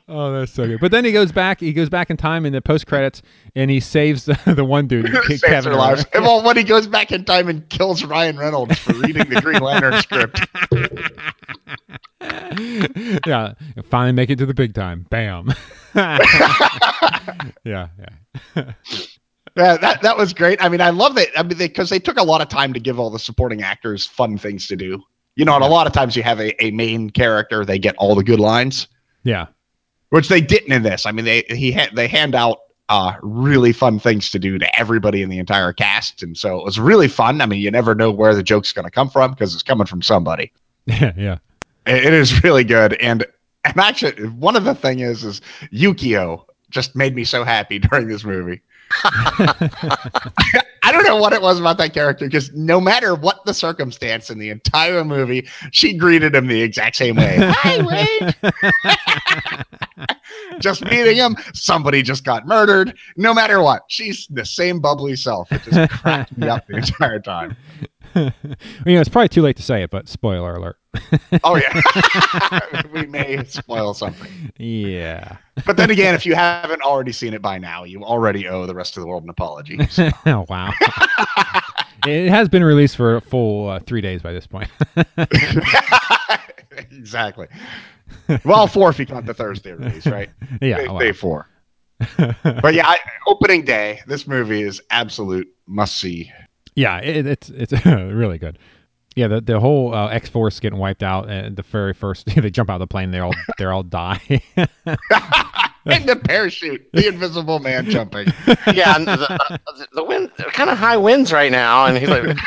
oh, 0.07 0.33
that's 0.33 0.51
so 0.51 0.67
good. 0.67 0.79
But 0.79 0.91
then 0.91 1.05
he 1.05 1.12
goes 1.12 1.31
back. 1.31 1.60
He 1.60 1.74
goes 1.74 1.89
back 1.89 2.10
in 2.10 2.17
time 2.17 2.45
in 2.45 2.53
the 2.53 2.62
post 2.62 2.88
credits, 2.88 3.22
and 3.55 3.69
he 3.72 3.79
saves 3.79 4.25
the, 4.25 4.38
the 4.55 4.65
one 4.65 4.88
dude, 4.88 5.07
Saves 5.25 5.41
Kevin. 5.41 5.72
their 5.72 5.79
lives. 5.79 6.05
And 6.13 6.24
well, 6.24 6.43
when 6.43 6.57
he 6.57 6.63
goes 6.63 6.88
back 6.88 7.12
in 7.12 7.25
time 7.25 7.48
and 7.50 7.67
kills 7.69 8.03
Ryan 8.03 8.38
Reynolds 8.38 8.77
for 8.79 8.93
reading 8.93 9.29
the 9.29 9.41
Green 9.41 9.62
Lantern 9.62 10.01
script. 10.01 10.41
yeah, 13.25 13.53
finally 13.89 14.13
make 14.13 14.29
it 14.29 14.38
to 14.38 14.45
the 14.45 14.53
big 14.53 14.74
time. 14.74 15.05
Bam. 15.10 15.53
yeah, 15.95 17.88
yeah. 18.55 18.74
Yeah, 19.55 19.77
that 19.77 20.01
that 20.01 20.17
was 20.17 20.33
great. 20.33 20.63
I 20.63 20.69
mean, 20.69 20.81
I 20.81 20.89
love 20.89 21.15
that. 21.15 21.27
I 21.38 21.43
mean, 21.43 21.57
because 21.57 21.89
they, 21.89 22.00
took 22.00 22.17
a 22.17 22.24
lot 22.24 22.41
of 22.41 22.50
time 22.50 22.74
to 22.74 22.79
give 22.79 23.00
all 23.00 23.10
the 23.12 23.19
supporting 23.19 23.62
actors 23.62 24.05
fun 24.05 24.38
things 24.38 24.67
to 24.67 24.75
do. 24.75 25.03
You 25.36 25.45
know, 25.45 25.55
and 25.55 25.63
a 25.63 25.67
lot 25.67 25.88
of 25.88 25.93
times 25.93 26.15
you 26.15 26.24
have 26.24 26.39
a, 26.39 26.63
a 26.63 26.72
main 26.72 27.10
character, 27.10 27.65
they 27.65 27.79
get 27.79 27.95
all 27.98 28.15
the 28.15 28.24
good 28.24 28.39
lines, 28.39 28.88
Yeah. 29.24 29.48
which 30.10 30.27
they 30.27 30.41
didn't 30.41 30.72
in 30.72 30.83
this. 30.83 31.05
I 31.05 31.12
mean, 31.12 31.25
they 31.25 31.43
he 31.50 31.72
had 31.72 31.95
they 31.95 32.07
hand 32.07 32.36
out 32.36 32.60
uh 32.89 33.13
really 33.22 33.72
fun 33.74 33.98
things 34.00 34.29
to 34.31 34.39
do 34.39 34.57
to 34.57 34.79
everybody 34.79 35.22
in 35.22 35.29
the 35.29 35.38
entire 35.39 35.72
cast, 35.72 36.24
and 36.24 36.36
so 36.38 36.57
it 36.60 36.63
was 36.65 36.79
really 36.79 37.07
fun. 37.07 37.39
I 37.39 37.45
mean, 37.45 37.62
you 37.62 37.69
never 37.72 37.93
know 37.95 38.12
where 38.12 38.33
the 38.36 38.43
joke's 38.43 38.74
going 38.74 38.86
to 38.86 38.91
come 38.91 39.10
from 39.10 39.31
because 39.31 39.53
it's 39.53 39.63
coming 39.63 39.88
from 39.88 40.01
somebody. 40.01 40.51
Yeah, 40.86 41.13
yeah. 41.15 41.38
It, 41.86 42.07
it 42.07 42.13
is 42.13 42.43
really 42.43 42.63
good, 42.65 42.93
and 42.95 43.25
and 43.63 43.79
actually, 43.79 44.27
one 44.29 44.55
of 44.57 44.65
the 44.65 44.75
thing 44.75 45.00
is 45.00 45.24
is 45.24 45.41
Yukio 45.72 46.43
just 46.69 46.95
made 46.95 47.15
me 47.15 47.24
so 47.24 47.43
happy 47.45 47.79
during 47.91 48.07
this 48.10 48.25
movie. 48.25 48.62
I 50.85 50.91
don't 50.91 51.03
know 51.03 51.17
what 51.17 51.33
it 51.33 51.41
was 51.41 51.59
about 51.59 51.77
that 51.77 51.93
character 51.93 52.25
because 52.25 52.51
no 52.53 52.79
matter 52.81 53.15
what 53.15 53.45
the 53.45 53.53
circumstance 53.53 54.29
in 54.29 54.37
the 54.37 54.49
entire 54.49 55.03
movie, 55.03 55.47
she 55.71 55.93
greeted 55.93 56.35
him 56.35 56.47
the 56.47 56.61
exact 56.61 56.95
same 56.95 57.15
way. 57.15 57.37
Hi, 57.41 58.35
Wade. 58.43 59.65
just 60.59 60.83
meeting 60.85 61.17
him, 61.17 61.35
somebody 61.53 62.01
just 62.01 62.23
got 62.23 62.45
murdered. 62.45 62.95
No 63.15 63.33
matter 63.33 63.61
what, 63.61 63.83
she's 63.87 64.27
the 64.27 64.45
same 64.45 64.79
bubbly 64.79 65.15
self. 65.15 65.51
It 65.51 65.63
just 65.63 65.91
cracked 65.91 66.37
me 66.37 66.49
up 66.49 66.67
the 66.67 66.77
entire 66.77 67.19
time. 67.19 67.55
you 68.15 68.31
know, 68.85 68.99
it's 68.99 69.09
probably 69.09 69.29
too 69.29 69.41
late 69.41 69.57
to 69.57 69.63
say 69.63 69.83
it, 69.83 69.89
but 69.89 70.07
spoiler 70.07 70.55
alert. 70.55 70.77
Oh 71.43 71.55
yeah, 71.55 72.83
we 72.93 73.05
may 73.07 73.43
spoil 73.45 73.93
something. 73.93 74.31
yeah. 74.57 75.38
But 75.65 75.77
then 75.77 75.89
again, 75.89 76.13
if 76.13 76.25
you 76.25 76.35
haven't 76.35 76.81
already 76.81 77.12
seen 77.12 77.33
it 77.33 77.41
by 77.41 77.57
now, 77.57 77.83
you 77.83 78.03
already 78.03 78.47
owe 78.47 78.65
the 78.65 78.75
rest 78.75 78.97
of 78.97 79.01
the 79.01 79.07
world 79.07 79.23
an 79.23 79.29
apology. 79.29 79.85
So, 79.88 80.09
oh 80.25 80.45
wow. 80.50 80.71
it 82.07 82.29
has 82.29 82.47
been 82.50 82.63
released 82.63 82.95
for 82.95 83.15
a 83.15 83.21
full 83.21 83.69
uh, 83.69 83.79
three 83.79 84.01
days 84.01 84.21
by 84.21 84.33
this 84.33 84.45
point. 84.45 84.69
exactly. 86.91 87.47
Well, 88.45 88.67
four 88.67 88.89
if 88.89 89.00
you 89.00 89.05
count 89.05 89.25
the 89.25 89.33
Thursday 89.33 89.73
release, 89.73 90.05
right? 90.05 90.29
yeah. 90.62 90.77
Day, 90.77 90.88
wow. 90.88 91.00
day 91.00 91.12
four. 91.12 91.50
But 92.17 92.73
yeah, 92.73 92.88
I, 92.88 92.97
opening 93.27 93.63
day, 93.65 94.01
this 94.07 94.27
movie 94.27 94.62
is 94.62 94.81
absolute 94.89 95.47
must 95.65 95.97
see. 95.97 96.31
Yeah, 96.75 97.00
it, 97.00 97.25
it's 97.25 97.50
it's 97.50 97.85
really 97.85 98.38
good. 98.38 98.57
Yeah, 99.15 99.27
the 99.27 99.41
the 99.41 99.60
whole 99.60 99.93
uh, 99.93 100.08
X 100.08 100.29
Force 100.29 100.60
getting 100.60 100.79
wiped 100.79 101.03
out, 101.03 101.29
and 101.29 101.55
the 101.55 101.63
very 101.63 101.93
first 101.93 102.25
they 102.36 102.50
jump 102.50 102.70
out 102.70 102.75
of 102.75 102.79
the 102.82 102.88
plane, 102.88 103.12
they 103.12 103.20
all 103.20 103.34
they 103.58 103.65
all 103.65 103.84
die. 103.84 104.41
And 105.86 106.05
the 106.08 106.15
parachute, 106.15 106.88
the 106.93 107.10
invisible 107.10 107.60
man 107.60 107.89
jumping. 107.89 108.27
yeah, 108.74 108.96
and 108.96 109.05
the, 109.05 109.17
the, 109.17 109.88
the 109.96 110.03
wind, 110.05 110.32
kind 110.53 110.70
of 110.70 110.77
high 110.77 110.96
winds 110.96 111.34
right 111.34 111.51
now, 111.51 111.88
and 111.88 111.98
he's 111.98 112.08
like, 112.08 112.24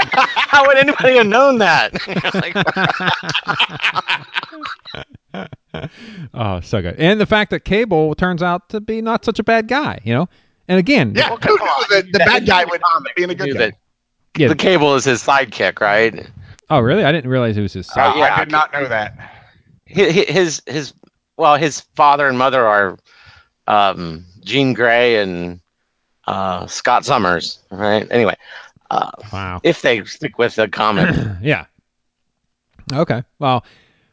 "How 0.00 0.66
would 0.66 0.78
anybody 0.78 1.18
have 1.18 1.26
known 1.26 1.58
that?" 1.58 1.92
like, 2.34 2.56
oh, 6.34 6.60
so 6.60 6.80
good. 6.82 6.96
And 6.98 7.20
the 7.20 7.26
fact 7.26 7.50
that 7.50 7.66
Cable 7.66 8.14
turns 8.14 8.42
out 8.42 8.70
to 8.70 8.80
be 8.80 9.02
not 9.02 9.24
such 9.26 9.38
a 9.38 9.44
bad 9.44 9.68
guy, 9.68 10.00
you 10.04 10.14
know. 10.14 10.26
And 10.68 10.78
again, 10.78 11.12
Yeah, 11.14 11.28
Well, 11.28 11.38
who 11.38 11.50
knew 11.56 11.62
on. 11.62 11.84
that 11.90 12.06
the 12.06 12.18
That- 12.18 12.26
bad 12.26 12.46
guy 12.46 12.62
in 12.62 12.68
the 12.68 12.72
would 12.72 13.14
be 13.16 13.24
a 13.24 13.34
good 13.34 13.52
guy? 13.52 13.58
that 13.66 13.74
yeah. 14.38 14.48
the 14.48 14.54
cable 14.56 14.94
is 14.94 15.04
his 15.04 15.22
sidekick, 15.22 15.80
right? 15.80 16.28
oh, 16.70 16.80
really? 16.80 17.04
I 17.04 17.12
didn't 17.12 17.30
realize 17.30 17.56
it 17.56 17.62
was 17.62 17.72
his. 17.74 17.88
Uh, 17.90 18.12
Oh, 18.14 18.18
yeah. 18.18 18.34
I 18.36 18.44
did 18.44 18.52
not 18.52 18.72
know 18.72 18.86
that. 18.88 19.16
Hi- 19.16 20.10
hi- 20.10 20.32
His 20.32 20.62
his 20.66 20.92
well, 21.36 21.56
his 21.56 21.80
father 21.94 22.28
and 22.28 22.36
mother 22.38 22.66
are 22.66 22.98
um, 23.68 24.24
Jean 24.44 24.72
Grey 24.72 25.22
and 25.22 25.60
uh, 26.26 26.66
Scott 26.66 27.04
Summers, 27.04 27.60
right? 27.70 28.06
Anyway, 28.10 28.36
uh, 28.90 29.10
wow. 29.32 29.60
if 29.62 29.82
they 29.82 30.04
stick 30.04 30.38
with 30.38 30.56
the 30.56 30.66
comic, 30.68 31.14
yeah. 31.42 31.66
Okay. 32.92 33.22
Well, 33.38 33.64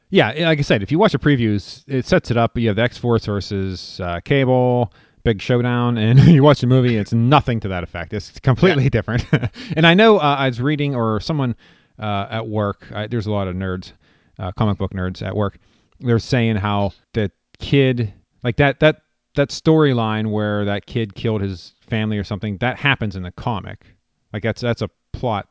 yeah. 0.09 0.31
Like 0.31 0.59
I 0.59 0.61
said, 0.63 0.83
if 0.83 0.91
you 0.91 0.99
watch 0.99 1.11
the 1.13 1.19
previews, 1.19 1.83
it 1.87 2.05
sets 2.05 2.29
it 2.31 2.37
up. 2.37 2.57
You 2.57 2.67
have 2.67 2.75
the 2.75 2.83
X 2.83 2.97
Force 2.97 3.25
versus 3.25 3.99
uh, 3.99 4.19
Cable, 4.25 4.91
big 5.23 5.41
showdown, 5.41 5.97
and 5.97 6.19
you 6.27 6.43
watch 6.43 6.61
the 6.61 6.67
movie. 6.67 6.97
It's 6.97 7.13
nothing 7.13 7.59
to 7.61 7.67
that 7.69 7.83
effect. 7.83 8.13
It's 8.13 8.39
completely 8.39 8.89
different. 8.89 9.25
and 9.75 9.87
I 9.87 9.93
know 9.93 10.17
uh, 10.17 10.35
I 10.37 10.47
was 10.47 10.61
reading, 10.61 10.95
or 10.95 11.19
someone 11.19 11.55
uh, 11.99 12.27
at 12.29 12.47
work. 12.47 12.87
I, 12.93 13.07
there's 13.07 13.27
a 13.27 13.31
lot 13.31 13.47
of 13.47 13.55
nerds, 13.55 13.93
uh, 14.39 14.51
comic 14.51 14.77
book 14.77 14.93
nerds 14.93 15.25
at 15.25 15.35
work. 15.35 15.57
They're 15.99 16.19
saying 16.19 16.57
how 16.57 16.93
the 17.13 17.31
kid, 17.59 18.13
like 18.43 18.57
that, 18.57 18.79
that, 18.81 19.01
that 19.35 19.49
storyline 19.49 20.31
where 20.31 20.65
that 20.65 20.85
kid 20.85 21.15
killed 21.15 21.41
his 21.41 21.73
family 21.81 22.17
or 22.17 22.23
something, 22.23 22.57
that 22.57 22.77
happens 22.77 23.15
in 23.15 23.23
the 23.23 23.31
comic. 23.31 23.85
Like 24.31 24.43
that's 24.43 24.61
that's 24.61 24.81
a 24.81 24.89
plot 25.11 25.47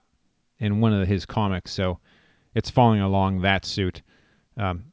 in 0.59 0.81
one 0.81 0.93
of 0.93 1.07
his 1.07 1.25
comics. 1.25 1.73
So 1.73 1.99
it's 2.55 2.69
following 2.69 3.01
along 3.01 3.41
that 3.43 3.65
suit. 3.65 4.03
Um, 4.57 4.85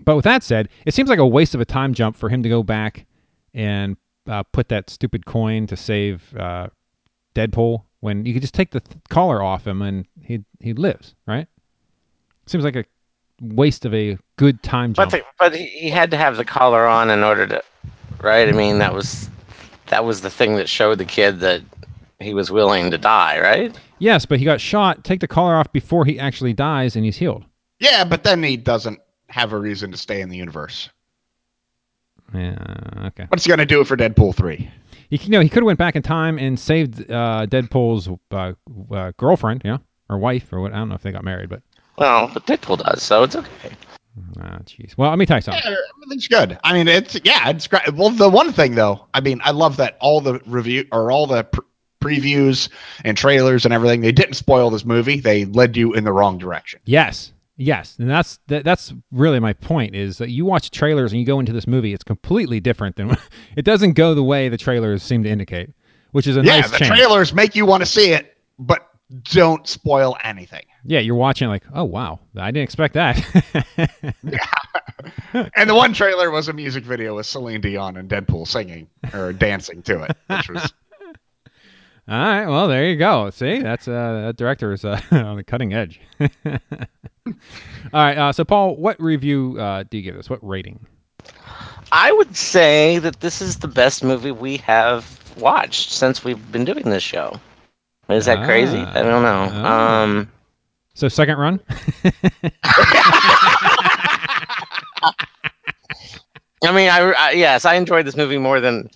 but 0.00 0.16
with 0.16 0.24
that 0.24 0.42
said, 0.42 0.68
it 0.86 0.94
seems 0.94 1.08
like 1.08 1.18
a 1.18 1.26
waste 1.26 1.54
of 1.54 1.60
a 1.60 1.64
time 1.64 1.94
jump 1.94 2.16
for 2.16 2.28
him 2.28 2.42
to 2.42 2.48
go 2.48 2.62
back 2.62 3.06
and 3.54 3.96
uh, 4.26 4.42
put 4.44 4.68
that 4.68 4.90
stupid 4.90 5.26
coin 5.26 5.66
to 5.66 5.76
save 5.76 6.34
uh, 6.36 6.68
Deadpool 7.34 7.84
when 8.00 8.26
you 8.26 8.32
could 8.32 8.42
just 8.42 8.54
take 8.54 8.70
the 8.70 8.80
th- 8.80 8.98
collar 9.08 9.42
off 9.42 9.66
him 9.66 9.82
and 9.82 10.06
he 10.20 10.44
he 10.60 10.74
lives, 10.74 11.14
right? 11.26 11.46
Seems 12.46 12.64
like 12.64 12.76
a 12.76 12.84
waste 13.40 13.84
of 13.84 13.94
a 13.94 14.18
good 14.36 14.62
time 14.62 14.92
but 14.92 15.10
jump. 15.10 15.12
the, 15.12 15.22
but 15.38 15.54
he, 15.54 15.66
he 15.66 15.90
had 15.90 16.10
to 16.10 16.16
have 16.16 16.36
the 16.36 16.44
collar 16.44 16.86
on 16.86 17.10
in 17.10 17.22
order 17.22 17.46
to, 17.46 17.62
right? 18.20 18.48
I 18.48 18.52
mean, 18.52 18.78
that 18.78 18.94
was 18.94 19.28
that 19.86 20.04
was 20.04 20.20
the 20.20 20.30
thing 20.30 20.56
that 20.56 20.68
showed 20.68 20.98
the 20.98 21.04
kid 21.04 21.40
that 21.40 21.62
he 22.20 22.34
was 22.34 22.50
willing 22.50 22.90
to 22.90 22.98
die, 22.98 23.40
right? 23.40 23.78
yes, 23.98 24.26
but 24.26 24.38
he 24.38 24.44
got 24.44 24.60
shot. 24.60 25.04
Take 25.04 25.20
the 25.20 25.28
collar 25.28 25.54
off 25.54 25.72
before 25.72 26.04
he 26.04 26.18
actually 26.18 26.52
dies, 26.52 26.96
and 26.96 27.04
he's 27.04 27.16
healed. 27.16 27.44
Yeah, 27.78 28.04
but 28.04 28.22
then 28.22 28.42
he 28.42 28.56
doesn't 28.56 29.00
have 29.28 29.52
a 29.52 29.58
reason 29.58 29.90
to 29.92 29.96
stay 29.96 30.20
in 30.20 30.28
the 30.28 30.36
universe. 30.36 30.88
Yeah, 32.34 33.06
okay. 33.08 33.26
What's 33.28 33.44
he 33.44 33.50
gonna 33.50 33.66
do 33.66 33.84
for 33.84 33.96
Deadpool 33.96 34.34
three? 34.34 34.70
He 35.10 35.16
you 35.16 35.30
know 35.30 35.40
he 35.40 35.48
could 35.48 35.62
have 35.62 35.66
went 35.66 35.78
back 35.78 35.96
in 35.96 36.02
time 36.02 36.38
and 36.38 36.58
saved 36.58 37.10
uh, 37.10 37.46
Deadpool's 37.48 38.08
uh, 38.30 38.52
uh, 38.94 39.12
girlfriend, 39.18 39.62
yeah, 39.64 39.78
or 40.08 40.18
wife, 40.18 40.52
or 40.52 40.60
what? 40.60 40.72
I 40.72 40.76
don't 40.76 40.88
know 40.88 40.94
if 40.94 41.02
they 41.02 41.12
got 41.12 41.24
married, 41.24 41.48
but 41.48 41.62
Well, 41.98 42.30
but 42.32 42.46
Deadpool 42.46 42.82
does, 42.82 43.02
so 43.02 43.22
it's 43.22 43.36
okay. 43.36 43.70
Ah, 44.40 44.58
jeez. 44.64 44.96
Well, 44.96 45.08
let 45.10 45.18
me 45.18 45.26
tell 45.26 45.38
you 45.38 45.42
something. 45.42 45.62
Yeah, 45.64 45.76
everything's 45.96 46.28
good. 46.28 46.58
I 46.62 46.74
mean, 46.74 46.88
it's 46.88 47.18
yeah, 47.24 47.48
it's 47.50 47.66
great. 47.66 47.94
Well, 47.94 48.10
the 48.10 48.28
one 48.28 48.52
thing 48.52 48.74
though, 48.74 49.06
I 49.14 49.20
mean, 49.20 49.40
I 49.44 49.52
love 49.52 49.78
that 49.78 49.96
all 50.00 50.20
the 50.20 50.40
review 50.46 50.86
or 50.92 51.10
all 51.10 51.26
the 51.26 51.44
pr- 51.44 51.60
previews 52.02 52.68
and 53.04 53.16
trailers 53.16 53.64
and 53.64 53.72
everything, 53.72 54.00
they 54.00 54.12
didn't 54.12 54.34
spoil 54.34 54.70
this 54.70 54.84
movie. 54.84 55.20
They 55.20 55.44
led 55.46 55.76
you 55.76 55.94
in 55.94 56.04
the 56.04 56.12
wrong 56.12 56.36
direction. 56.38 56.80
Yes, 56.84 57.32
yes, 57.62 57.96
and 57.98 58.08
that's 58.10 58.38
that, 58.48 58.64
that's 58.64 58.92
really 59.10 59.40
my 59.40 59.52
point. 59.52 59.94
Is 59.94 60.18
that 60.18 60.30
you 60.30 60.44
watch 60.44 60.70
trailers 60.70 61.12
and 61.12 61.20
you 61.20 61.26
go 61.26 61.40
into 61.40 61.52
this 61.52 61.66
movie, 61.66 61.92
it's 61.94 62.04
completely 62.04 62.60
different 62.60 62.96
than 62.96 63.16
it 63.56 63.64
doesn't 63.64 63.92
go 63.94 64.14
the 64.14 64.22
way 64.22 64.48
the 64.48 64.58
trailers 64.58 65.02
seem 65.02 65.22
to 65.24 65.28
indicate, 65.28 65.70
which 66.12 66.26
is 66.26 66.36
a 66.36 66.42
yeah, 66.42 66.60
nice 66.60 66.70
the 66.70 66.78
change. 66.78 66.90
trailers 66.90 67.32
make 67.32 67.54
you 67.54 67.66
want 67.66 67.82
to 67.82 67.86
see 67.86 68.12
it, 68.12 68.36
but 68.58 68.88
don't 69.24 69.66
spoil 69.68 70.16
anything. 70.24 70.64
yeah, 70.84 70.98
you're 71.00 71.14
watching 71.14 71.48
like, 71.48 71.64
oh 71.74 71.84
wow, 71.84 72.18
I 72.36 72.50
didn't 72.50 72.64
expect 72.64 72.94
that. 72.94 73.16
And 75.54 75.68
the 75.68 75.74
one 75.74 75.92
trailer 75.92 76.30
was 76.30 76.48
a 76.48 76.52
music 76.52 76.84
video 76.84 77.16
with 77.16 77.26
Celine 77.26 77.60
Dion 77.60 77.96
and 77.96 78.08
Deadpool 78.08 78.46
singing 78.46 78.86
or 79.12 79.32
dancing 79.32 79.82
to 79.82 80.02
it, 80.02 80.16
which 80.28 80.48
was 80.48 80.72
All 82.08 82.18
right, 82.18 82.46
well 82.46 82.68
there 82.68 82.88
you 82.88 82.96
go. 82.96 83.30
See, 83.30 83.60
that's 83.60 83.88
uh, 83.88 84.26
that 84.26 84.36
director 84.36 84.72
is 84.72 84.84
uh, 84.84 85.00
on 85.10 85.36
the 85.36 85.44
cutting 85.44 85.72
edge. 85.72 86.00
All 87.26 87.34
right, 87.92 88.16
uh, 88.18 88.32
so 88.32 88.44
Paul, 88.44 88.76
what 88.76 89.00
review 89.00 89.58
uh, 89.58 89.84
do 89.88 89.96
you 89.96 90.02
give 90.02 90.16
this? 90.16 90.28
What 90.30 90.40
rating? 90.46 90.86
I 91.92 92.10
would 92.12 92.36
say 92.36 92.98
that 92.98 93.20
this 93.20 93.40
is 93.42 93.58
the 93.58 93.68
best 93.68 94.02
movie 94.02 94.30
we 94.32 94.56
have 94.58 95.18
watched 95.36 95.90
since 95.90 96.24
we've 96.24 96.50
been 96.52 96.64
doing 96.64 96.84
this 96.90 97.02
show. 97.02 97.38
Is 98.08 98.26
that 98.26 98.44
crazy? 98.44 98.78
Ah. 98.78 98.92
I 98.98 99.02
don't 99.02 99.22
know. 99.22 99.50
Oh. 99.52 99.64
Um, 99.64 100.32
So 100.94 101.08
second 101.08 101.38
run. 101.38 101.60
I 106.64 106.70
mean, 106.72 106.88
I, 106.88 107.12
I 107.12 107.30
yes, 107.32 107.64
I 107.64 107.74
enjoyed 107.74 108.06
this 108.06 108.16
movie 108.16 108.38
more 108.38 108.60
than. 108.60 108.88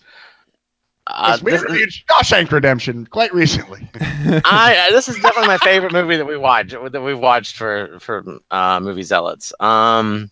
Uh, 1.08 1.38
we 1.42 1.52
reviewed 1.56 1.90
Shawshank 1.90 2.50
Redemption 2.50 3.06
quite 3.06 3.32
recently. 3.32 3.88
I, 4.00 4.88
this 4.90 5.08
is 5.08 5.16
definitely 5.16 5.48
my 5.48 5.58
favorite 5.58 5.92
movie 5.92 6.16
that 6.16 6.26
we 6.26 6.36
watched 6.36 6.70
that 6.70 7.00
we've 7.00 7.18
watched 7.18 7.56
for 7.56 7.98
for 8.00 8.24
uh, 8.50 8.80
movie 8.80 9.02
zealots. 9.02 9.52
Um, 9.60 10.30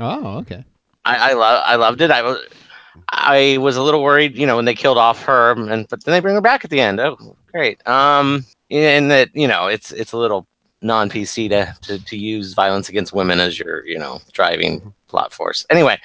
Oh, 0.00 0.38
okay. 0.38 0.64
I, 1.04 1.30
I 1.30 1.32
love 1.34 1.62
I 1.66 1.76
loved 1.76 2.00
it. 2.00 2.10
I 2.10 2.22
was 2.22 2.38
I 3.08 3.58
was 3.58 3.76
a 3.76 3.82
little 3.82 4.02
worried, 4.02 4.36
you 4.36 4.46
know, 4.46 4.56
when 4.56 4.64
they 4.64 4.74
killed 4.74 4.98
off 4.98 5.22
her, 5.24 5.52
and 5.52 5.86
but 5.88 6.04
then 6.04 6.12
they 6.12 6.20
bring 6.20 6.34
her 6.34 6.40
back 6.40 6.64
at 6.64 6.70
the 6.70 6.80
end. 6.80 7.00
Oh, 7.00 7.36
great. 7.52 7.86
Um, 7.86 8.44
and 8.70 9.10
that 9.10 9.34
you 9.34 9.46
know, 9.46 9.66
it's 9.66 9.92
it's 9.92 10.12
a 10.12 10.16
little 10.16 10.46
non 10.82 11.10
PC 11.10 11.48
to, 11.50 11.76
to 11.82 12.04
to 12.04 12.16
use 12.16 12.54
violence 12.54 12.88
against 12.88 13.12
women 13.12 13.40
as 13.40 13.58
your 13.58 13.86
you 13.86 13.98
know 13.98 14.20
driving 14.32 14.94
plot 15.08 15.32
force. 15.32 15.66
Anyway, 15.70 15.98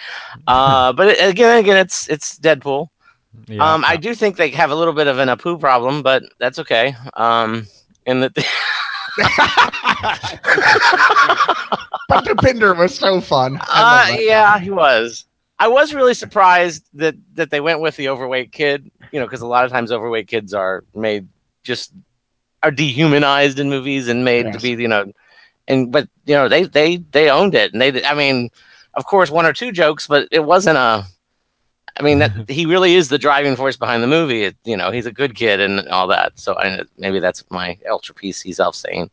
uh, 0.47 0.91
but 0.93 1.21
again, 1.23 1.57
again, 1.57 1.77
it's 1.77 2.07
it's 2.09 2.37
Deadpool. 2.37 2.89
Yeah, 3.47 3.73
um, 3.73 3.83
I 3.85 3.95
do 3.97 4.13
think 4.15 4.37
they 4.37 4.49
have 4.51 4.71
a 4.71 4.75
little 4.75 4.93
bit 4.93 5.07
of 5.07 5.19
an 5.19 5.29
Apu 5.29 5.59
problem, 5.59 6.01
but 6.01 6.23
that's 6.39 6.59
okay. 6.59 6.95
Um, 7.15 7.67
in 8.05 8.21
that. 8.21 8.33
Dopinder 12.09 12.77
was 12.77 12.95
so 12.95 13.21
fun. 13.21 13.57
Uh, 13.57 14.05
love 14.07 14.07
that. 14.07 14.23
yeah, 14.23 14.59
he 14.59 14.71
was. 14.71 15.25
I 15.59 15.67
was 15.67 15.93
really 15.93 16.13
surprised 16.13 16.85
that 16.93 17.15
that 17.35 17.51
they 17.51 17.59
went 17.59 17.81
with 17.81 17.97
the 17.97 18.09
overweight 18.09 18.51
kid. 18.51 18.89
You 19.11 19.19
know, 19.19 19.25
because 19.25 19.41
a 19.41 19.47
lot 19.47 19.65
of 19.65 19.71
times 19.71 19.91
overweight 19.91 20.27
kids 20.27 20.53
are 20.53 20.83
made 20.95 21.27
just 21.63 21.93
are 22.63 22.71
dehumanized 22.71 23.59
in 23.59 23.69
movies 23.69 24.07
and 24.07 24.25
made 24.25 24.51
to 24.53 24.59
be, 24.59 24.69
you 24.71 24.87
know, 24.87 25.11
and 25.67 25.91
but 25.91 26.07
you 26.25 26.35
know 26.35 26.47
they 26.47 26.63
they 26.63 26.97
they 26.97 27.29
owned 27.29 27.55
it 27.55 27.73
and 27.73 27.81
they. 27.81 28.03
I 28.03 28.13
mean, 28.13 28.49
of 28.95 29.05
course, 29.05 29.29
one 29.29 29.45
or 29.45 29.53
two 29.53 29.71
jokes, 29.71 30.07
but 30.07 30.27
it 30.31 30.45
wasn't 30.45 30.77
a. 30.77 31.05
I 31.99 32.03
mean, 32.03 32.19
that 32.19 32.31
he 32.49 32.65
really 32.65 32.95
is 32.95 33.09
the 33.09 33.17
driving 33.17 33.55
force 33.55 33.77
behind 33.77 34.01
the 34.01 34.07
movie. 34.07 34.43
It, 34.43 34.55
you 34.63 34.77
know, 34.77 34.91
he's 34.91 35.05
a 35.05 35.11
good 35.11 35.35
kid 35.35 35.59
and 35.59 35.87
all 35.89 36.07
that. 36.07 36.39
So 36.39 36.57
I, 36.57 36.81
maybe 36.97 37.19
that's 37.19 37.43
my 37.49 37.77
ultra 37.89 38.15
PC 38.15 38.55
self 38.55 38.75
saying, 38.75 39.11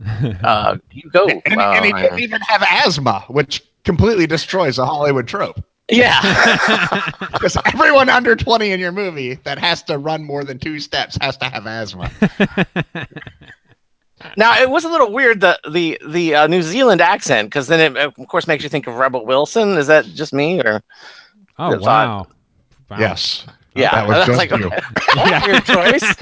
uh, 0.42 0.78
"You 0.90 1.10
go." 1.10 1.28
And, 1.28 1.42
and 1.46 1.60
uh, 1.60 1.82
he 1.82 1.92
didn't 1.92 2.20
even 2.20 2.40
have 2.42 2.62
asthma, 2.62 3.24
which 3.28 3.62
completely 3.84 4.26
destroys 4.26 4.78
a 4.78 4.86
Hollywood 4.86 5.28
trope. 5.28 5.62
yeah. 5.90 7.10
Because 7.32 7.56
everyone 7.66 8.08
under 8.08 8.36
20 8.36 8.70
in 8.70 8.78
your 8.78 8.92
movie 8.92 9.34
that 9.42 9.58
has 9.58 9.82
to 9.84 9.98
run 9.98 10.22
more 10.24 10.44
than 10.44 10.58
two 10.58 10.78
steps 10.78 11.18
has 11.20 11.36
to 11.38 11.46
have 11.46 11.66
asthma. 11.66 12.08
Now 14.36 14.60
it 14.60 14.70
was 14.70 14.84
a 14.84 14.88
little 14.88 15.12
weird 15.12 15.40
the 15.40 15.58
the 15.68 16.00
the 16.06 16.34
uh, 16.36 16.46
New 16.46 16.62
Zealand 16.62 17.00
accent 17.00 17.48
because 17.48 17.66
then 17.66 17.96
it 17.96 17.96
of 17.96 18.14
course 18.28 18.46
makes 18.46 18.62
you 18.62 18.70
think 18.70 18.86
of 18.86 18.94
Rebel 18.94 19.26
Wilson. 19.26 19.76
Is 19.76 19.88
that 19.88 20.04
just 20.06 20.32
me 20.32 20.60
or 20.60 20.82
Oh 21.58 21.70
That's 21.70 21.82
wow. 21.84 22.26
Wow. 22.90 22.98
Yes. 22.98 23.46
yeah? 23.74 23.90
That 23.92 24.08
was 24.08 24.16
I 24.22 24.26
just 24.26 24.38
like, 24.38 24.50
you. 24.50 24.66
okay, 25.18 25.40
weird 25.46 25.64
choice. 25.64 26.14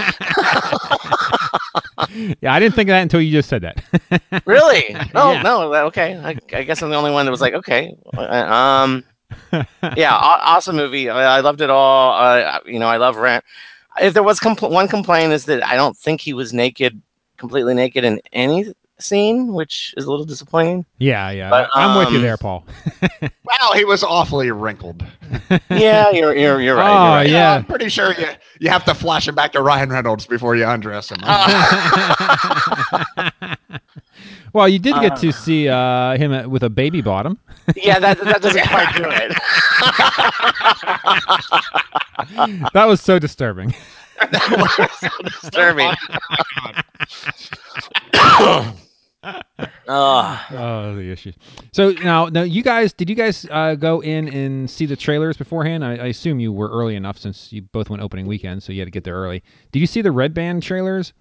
Yeah, 2.40 2.55
I 2.55 2.59
didn't 2.61 2.75
think 2.75 2.88
of 2.88 2.95
that 2.95 3.03
until 3.03 3.21
you 3.21 3.31
just 3.33 3.49
said 3.49 3.62
that. 3.62 3.83
really? 4.47 4.95
Oh 5.14 5.33
Yeah. 5.33 5.43
no. 5.43 5.75
Okay. 5.87 6.16
I, 6.16 6.37
I 6.57 6.62
guess 6.62 6.83
I'm 6.83 6.90
the 6.90 6.97
only 6.97 7.11
one 7.12 7.27
that 7.27 7.31
was 7.31 7.40
like, 7.40 7.55
okay. 7.55 7.95
Um. 8.16 9.05
Yeah. 9.97 10.14
awesome 10.16 10.77
movie. 10.77 11.09
I, 11.09 11.38
I 11.38 11.40
loved 11.40 11.61
it 11.61 11.71
all. 11.71 12.12
Uh, 12.14 12.61
you 12.66 12.79
know, 12.79 12.88
I 12.88 12.97
love 12.97 13.16
Rent. 13.16 13.45
If 14.01 14.14
there 14.14 14.23
was 14.23 14.40
compl- 14.40 14.71
one 14.71 14.88
complaint 14.88 15.33
is 15.33 15.45
that 15.47 15.64
I 15.66 15.77
don't 15.77 15.97
think 15.97 16.21
he 16.21 16.33
was 16.33 16.53
naked, 16.53 17.01
completely 17.37 17.75
naked 17.75 18.05
in 18.05 18.21
any 18.33 18.73
scene, 19.03 19.53
which 19.53 19.95
is 19.97 20.05
a 20.05 20.11
little 20.11 20.25
disappointing. 20.27 20.85
yeah, 20.99 21.31
yeah. 21.31 21.51
But, 21.51 21.69
I'm 21.75 21.99
with 21.99 22.11
you 22.11 22.17
um, 22.17 22.23
there, 22.23 22.37
Paul. 22.37 22.65
Well, 23.61 23.73
he 23.75 23.85
was 23.85 24.05
awfully 24.05 24.53
wrinkled. 24.53 25.05
yeah, 25.71 26.11
you're 26.11 26.37
you're 26.37 26.61
you're 26.61 26.77
right. 26.77 26.89
Oh, 26.89 27.03
you're 27.05 27.11
right. 27.17 27.29
Yeah. 27.29 27.55
I'm 27.55 27.65
pretty 27.65 27.89
sure 27.89 28.15
you, 28.15 28.29
you 28.61 28.71
have 28.71 28.85
to 28.85 28.95
flash 28.95 29.27
him 29.27 29.35
back 29.35 29.51
to 29.53 29.61
Ryan 29.61 29.91
Reynolds 29.91 30.25
before 30.25 30.55
you 30.55 30.65
undress 30.69 31.11
him. 31.11 31.19
well, 34.53 34.69
you 34.69 34.79
did 34.79 34.95
get 35.01 35.13
Uh. 35.13 35.17
to 35.17 35.33
see 35.33 35.69
uh, 35.69 36.17
him 36.17 36.31
uh, 36.33 36.47
with 36.49 36.63
a 36.63 36.71
baby 36.71 37.01
bottom. 37.01 37.39
Yeah, 37.75 37.99
that 37.99 38.21
that 38.21 38.41
doesn't 38.41 38.69
quite 38.69 38.95
do 38.95 39.05
it. 39.09 39.33
That 42.73 42.85
was 42.87 43.01
so 43.01 43.19
disturbing. 43.19 43.75
That 44.31 44.51
was 44.79 44.91
so 45.01 45.09
disturbing. 45.25 45.91
Oh, 49.90 50.46
Oh, 50.53 50.94
the 50.96 51.11
issues. 51.11 51.35
So 51.72 51.90
now, 51.92 52.26
now 52.26 52.42
you 52.42 52.62
guys, 52.62 52.92
did 52.92 53.09
you 53.11 53.16
guys 53.16 53.46
uh, 53.50 53.74
go 53.74 54.00
in 54.00 54.29
and 54.29 54.70
see 54.70 54.87
the 54.87 54.96
trailers 54.96 55.37
beforehand? 55.37 55.85
I, 55.85 55.92
I 55.96 56.07
assume 56.07 56.40
you 56.40 56.53
were 56.53 56.68
early 56.70 56.96
enough 56.96 57.18
since 57.18 57.53
you 57.53 57.62
both 57.62 57.90
went 57.90 58.03
opening 58.03 58.26
weekend, 58.26 58.62
so 58.62 58.72
you 58.72 58.81
had 58.81 58.87
to 58.87 58.90
get 58.90 59.05
there 59.05 59.16
early. 59.16 59.42
Did 59.72 59.81
you 59.81 59.87
see 59.87 60.03
the 60.03 60.12
Red 60.12 60.33
Band 60.35 60.62
trailers? 60.62 61.12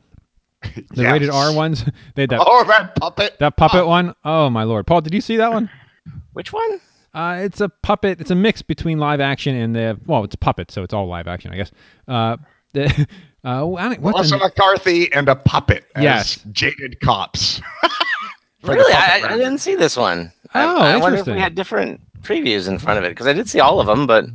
The 0.92 1.04
Yes. 1.04 1.12
rated 1.14 1.30
R 1.30 1.54
ones? 1.54 1.84
They 2.16 2.24
had 2.24 2.30
that, 2.32 2.44
Oh, 2.46 2.64
that 2.66 2.96
puppet. 2.96 3.38
that 3.40 3.56
puppet 3.58 3.82
Oh, 3.82 3.88
one? 3.88 4.14
Oh 4.26 4.50
my 4.50 4.64
lord, 4.64 4.86
Paul, 4.88 5.02
did 5.02 5.14
you 5.14 5.22
see 5.22 5.38
that 5.38 5.52
one? 5.52 5.70
which 6.34 6.52
one? 6.54 6.80
Uh, 7.14 7.40
it's 7.42 7.60
a 7.62 7.70
puppet. 7.70 8.22
It's 8.22 8.30
a 8.30 8.36
mix 8.36 8.62
between 8.62 9.00
live 9.00 9.20
action 9.20 9.56
and 9.56 9.76
the 9.76 10.00
well, 10.06 10.24
it's 10.24 10.36
a 10.36 10.38
puppet, 10.38 10.70
so 10.70 10.84
it's 10.84 10.94
all 10.94 11.08
live 11.08 11.28
action, 11.28 11.52
I 11.52 11.56
guess. 11.56 11.72
Uh, 12.08 12.38
the, 12.74 12.86
uh, 13.44 13.74
I 13.76 13.90
don't- 13.90 14.02
what 14.02 14.12
Melissa 14.12 14.38
the, 14.38 14.44
McCarthy 14.46 15.12
and 15.14 15.28
a 15.30 15.36
puppet 15.36 15.86
as 15.96 16.04
Yes. 16.04 16.40
jaded 16.52 17.00
cops. 17.00 17.62
For 18.62 18.68
the 18.68 18.74
Really, 18.76 18.94
I, 18.94 19.22
I 19.26 19.38
didn't 19.38 19.60
see 19.60 19.76
this 19.76 19.96
one. 19.98 20.32
I- 20.54 20.64
Oh, 20.64 20.78
I, 20.78 20.98
wonder 20.98 21.08
if 21.18 21.20
interesting. 21.20 21.36
we 21.36 21.40
had 21.42 21.56
different 21.56 22.02
previews 22.22 22.68
in 22.68 22.80
front 22.80 22.98
of 23.00 23.06
it 23.06 23.10
because 23.10 23.28
I 23.28 23.34
did 23.34 23.48
see 23.48 23.60
all 23.60 23.80
of 23.80 23.88
them, 23.88 24.06
but 24.08 24.26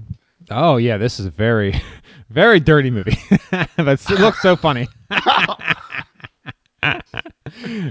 oh 0.50 0.76
yeah, 0.76 0.96
this 0.96 1.18
is 1.20 1.26
a 1.26 1.30
very, 1.30 1.80
very 2.30 2.60
dirty 2.60 2.90
movie, 2.90 3.18
but 3.76 4.00
it 4.10 4.18
looks 4.20 4.40
so 4.40 4.54
funny. 4.56 4.86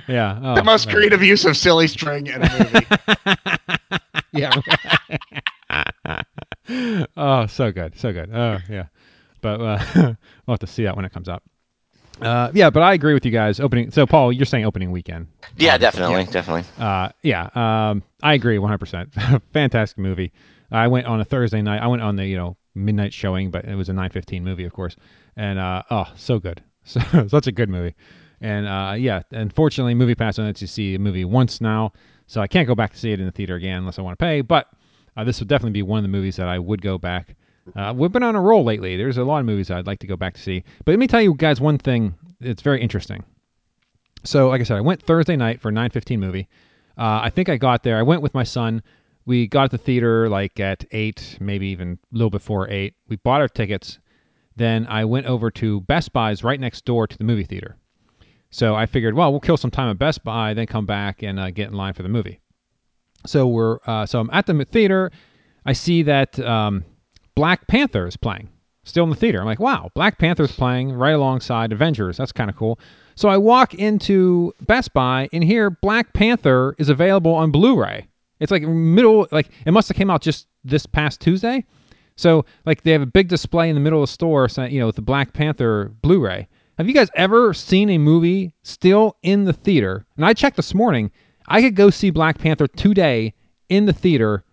yeah, 0.08 0.39
oh, 0.43 0.56
the 0.56 0.63
most 0.63 0.88
man. 0.88 0.96
creative 0.96 1.22
use 1.24 1.46
of 1.46 1.58
silly 1.58 1.88
string 1.88 2.28
in 2.28 2.41
a 2.41 2.72
movie. 2.74 2.86
Yeah. 4.32 4.52
oh, 7.17 7.46
so 7.48 7.72
good, 7.72 7.98
so 8.00 8.13
good. 8.13 8.30
Oh, 8.34 8.60
yeah. 8.69 8.86
But 9.41 9.62
uh, 9.62 9.84
we'll 9.96 10.54
have 10.54 10.60
to 10.60 10.67
see 10.67 10.84
that 10.86 10.96
when 10.96 11.06
it 11.06 11.12
comes 11.12 11.28
out. 11.30 11.43
Uh, 12.21 12.52
yeah, 12.54 12.69
but 12.69 12.84
I 12.84 12.93
agree 12.93 13.13
with 13.13 13.26
you 13.26 13.32
guys. 13.32 13.60
Opening. 13.60 13.91
So, 13.91 14.06
Paul, 14.06 14.32
you're 14.32 14.45
saying 14.45 14.65
opening 14.65 14.91
weekend. 14.91 15.28
yeah, 15.58 15.78
definitely, 15.78 16.26
definitely. 16.26 16.63
Uh, 16.78 17.10
yeah. 17.21 17.49
Um, 17.56 18.04
I 18.21 18.34
agree 18.36 18.58
100. 18.60 18.78
percent 18.78 19.13
Fantastic 19.54 19.97
movie. 19.97 20.32
I 20.71 20.88
went 20.88 21.08
on 21.08 21.19
a 21.21 21.26
Thursday 21.26 21.62
night. 21.62 21.82
I 21.82 21.88
went 21.88 22.02
on 22.02 22.15
the 22.15 22.26
you 22.26 22.38
know 22.38 22.58
midnight 22.76 23.13
showing, 23.13 23.52
but 23.52 23.65
it 23.65 23.76
was 23.76 23.89
a 23.89 23.93
9:15 23.93 24.41
movie, 24.41 24.65
of 24.65 24.73
course. 24.73 24.95
And 25.36 25.60
uh, 25.60 25.84
oh, 25.89 26.06
so 26.15 26.39
good. 26.39 26.63
So 26.86 26.99
such 27.30 27.47
a 27.47 27.52
good 27.54 27.69
movie. 27.69 27.95
And 28.41 28.67
uh, 28.67 28.95
yeah, 28.97 29.21
unfortunately, 29.32 29.93
Movie 29.93 30.15
Pass 30.15 30.38
only 30.38 30.49
lets 30.49 30.60
you 30.60 30.67
see 30.67 30.95
a 30.95 30.99
movie 30.99 31.23
once 31.23 31.62
now, 31.62 31.93
so 32.28 32.41
I 32.41 32.47
can't 32.47 32.67
go 32.67 32.76
back 32.76 32.91
to 32.91 32.99
see 32.99 33.13
it 33.13 33.21
in 33.21 33.26
the 33.26 33.32
theater 33.32 33.56
again 33.56 33.78
unless 33.78 33.97
I 33.97 34.02
want 34.02 34.19
to 34.19 34.21
pay. 34.23 34.41
But 34.41 34.67
uh, 35.15 35.23
this 35.23 35.39
would 35.39 35.47
definitely 35.47 35.71
be 35.71 35.82
one 35.82 35.99
of 35.99 36.04
the 36.04 36.10
movies 36.10 36.36
that 36.36 36.49
I 36.49 36.60
would 36.60 36.82
go 36.82 36.97
back. 36.97 37.38
Uh, 37.76 37.93
we've 37.95 38.12
been 38.12 38.23
on 38.23 38.36
a 38.36 38.41
roll 38.41 38.63
lately. 38.63 38.97
There's 38.97 39.17
a 39.17 39.23
lot 39.23 39.39
of 39.39 39.45
movies 39.45 39.71
I'd 39.71 39.88
like 39.88 39.99
to 39.99 40.08
go 40.08 40.15
back 40.15 40.34
to 40.36 40.41
see. 40.41 40.63
But 40.86 40.91
let 40.93 40.99
me 40.99 41.08
tell 41.08 41.21
you 41.21 41.34
guys 41.34 41.62
one 41.62 41.78
thing. 41.78 42.15
It's 42.41 42.62
very 42.62 42.82
interesting. 42.82 43.23
So, 44.26 44.49
like 44.49 44.62
I 44.62 44.63
said, 44.63 44.78
I 44.78 44.82
went 44.82 45.02
Thursday 45.02 45.36
night 45.36 45.62
for 45.62 45.69
a 45.69 45.71
9:15 45.71 46.19
movie. 46.19 46.47
Uh, 46.97 47.21
I 47.23 47.30
think 47.30 47.49
I 47.49 47.58
got 47.58 47.84
there. 47.84 47.97
I 47.97 48.04
went 48.04 48.21
with 48.21 48.34
my 48.34 48.43
son. 48.43 48.84
We 49.26 49.47
got 49.47 49.65
at 49.65 49.71
the 49.71 49.78
theater 49.78 50.30
like 50.30 50.60
at 50.60 50.86
eight, 50.91 51.38
maybe 51.39 51.67
even 51.67 51.97
a 52.13 52.15
little 52.15 52.30
before 52.30 52.69
eight. 52.69 52.95
We 53.08 53.15
bought 53.17 53.41
our 53.41 53.47
tickets. 53.47 53.99
Then 54.56 54.86
I 54.88 55.06
went 55.06 55.26
over 55.26 55.49
to 55.52 55.82
Best 55.82 56.13
Buy's 56.13 56.43
right 56.43 56.60
next 56.60 56.86
door 56.86 57.08
to 57.08 57.17
the 57.17 57.23
movie 57.23 57.45
theater. 57.45 57.78
So 58.52 58.76
I 58.76 58.86
figured, 58.86 59.15
well, 59.15 59.32
we'll 59.32 59.39
kill 59.39 59.58
some 59.58 59.71
time 59.71 59.89
at 59.89 59.97
Best 59.97 60.23
Buy, 60.23 60.54
then 60.54 60.67
come 60.67 60.86
back 60.86 61.23
and 61.23 61.39
uh, 61.39 61.49
get 61.49 61.69
in 61.69 61.73
line 61.73 61.93
for 61.93 62.04
the 62.04 62.10
movie. 62.10 62.39
So 63.26 63.47
we're 63.47 63.80
uh, 63.88 64.06
so 64.06 64.19
I'm 64.19 64.30
at 64.32 64.45
the 64.45 64.65
theater. 64.65 65.12
I 65.65 65.73
see 65.73 66.04
that 66.04 66.38
um, 66.39 66.84
Black 67.36 67.67
Panther 67.67 68.08
is 68.08 68.17
playing, 68.17 68.50
still 68.84 69.04
in 69.04 69.10
the 69.10 69.15
theater. 69.15 69.39
I'm 69.39 69.46
like, 69.46 69.60
wow, 69.60 69.89
Black 69.96 70.19
Panther's 70.19 70.52
playing 70.52 70.93
right 70.93 71.15
alongside 71.15 71.72
Avengers. 71.72 72.17
That's 72.17 72.32
kind 72.32 72.50
of 72.50 72.56
cool. 72.56 72.80
So 73.15 73.30
I 73.30 73.38
walk 73.38 73.74
into 73.76 74.54
Best 74.62 74.93
Buy 74.93 75.30
and 75.34 75.43
here 75.43 75.69
Black 75.69 76.13
Panther 76.13 76.76
is 76.78 76.89
available 76.89 77.34
on 77.34 77.52
Blu-ray. 77.52 78.08
It's 78.39 78.52
like 78.52 78.63
middle, 78.63 79.28
like 79.32 79.50
it 79.65 79.72
must 79.72 79.88
have 79.88 79.98
came 79.98 80.10
out 80.10 80.22
just 80.22 80.48
this 80.63 80.86
past 80.86 81.22
Tuesday. 81.22 81.63
So 82.15 82.46
like 82.65 82.84
they 82.84 82.91
have 82.91 83.02
a 83.02 83.08
big 83.08 83.28
display 83.28 83.69
in 83.69 83.76
the 83.76 83.82
middle 83.82 84.04
of 84.04 84.10
the 84.10 84.13
store, 84.13 84.50
saying, 84.50 84.72
you 84.72 84.80
know, 84.80 84.88
with 84.88 84.96
the 84.96 85.02
Black 85.02 85.34
Panther 85.34 85.91
Blu-ray. 86.02 86.48
Have 86.78 86.88
you 86.88 86.93
guys 86.93 87.10
ever 87.15 87.54
seen 87.54 87.89
a 87.91 87.98
movie 88.00 88.54
still 88.63 89.15
in 89.22 89.46
the 89.46 89.54
theater? 89.54 90.06
And 90.17 90.26
I 90.26 90.34
checked 90.34 90.56
this 90.56 90.74
morning. 90.74 91.12
I 91.48 91.62
could 91.62 91.76
go 91.76 91.89
see 91.89 92.10
Black 92.10 92.39
Panther 92.39 92.67
today 92.67 93.34
in 93.69 93.86
the 93.86 93.93
theater 93.93 94.43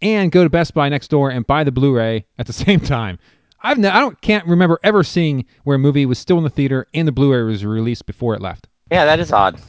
and 0.00 0.30
go 0.30 0.44
to 0.44 0.50
Best 0.50 0.74
Buy 0.74 0.88
next 0.88 1.08
door 1.08 1.30
and 1.30 1.46
buy 1.46 1.64
the 1.64 1.72
Blu-ray 1.72 2.26
at 2.38 2.46
the 2.46 2.52
same 2.64 2.80
time. 2.80 3.18
I've 3.62 3.78
ne- 3.78 3.88
I 3.88 4.00
don't 4.00 4.20
can't 4.20 4.46
remember 4.46 4.78
ever 4.84 5.02
seeing 5.02 5.44
where 5.64 5.76
a 5.76 5.78
movie 5.78 6.06
was 6.06 6.18
still 6.18 6.38
in 6.38 6.44
the 6.44 6.50
theater 6.50 6.86
and 6.94 7.08
the 7.08 7.12
Blu-ray 7.12 7.42
was 7.42 7.64
released 7.64 8.06
before 8.06 8.34
it 8.34 8.40
left. 8.40 8.68
Yeah, 8.90 9.04
that 9.04 9.18
is 9.20 9.32
odd. 9.32 9.60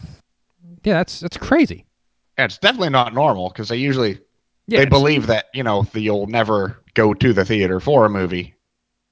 Yeah, 0.83 0.93
that's 0.95 1.19
that's 1.19 1.37
crazy. 1.37 1.85
Yeah, 2.37 2.45
it's 2.45 2.57
definitely 2.57 2.89
not 2.89 3.13
normal 3.13 3.49
because 3.49 3.69
they 3.69 3.77
usually 3.77 4.19
Yeah, 4.67 4.79
they 4.79 4.85
believe 4.85 5.27
that 5.27 5.47
you 5.53 5.63
know 5.63 5.83
that 5.93 6.01
you'll 6.01 6.27
never 6.27 6.79
go 6.93 7.13
to 7.13 7.33
the 7.33 7.43
theater 7.45 7.79
for 7.79 8.05
a 8.05 8.09
movie 8.09 8.55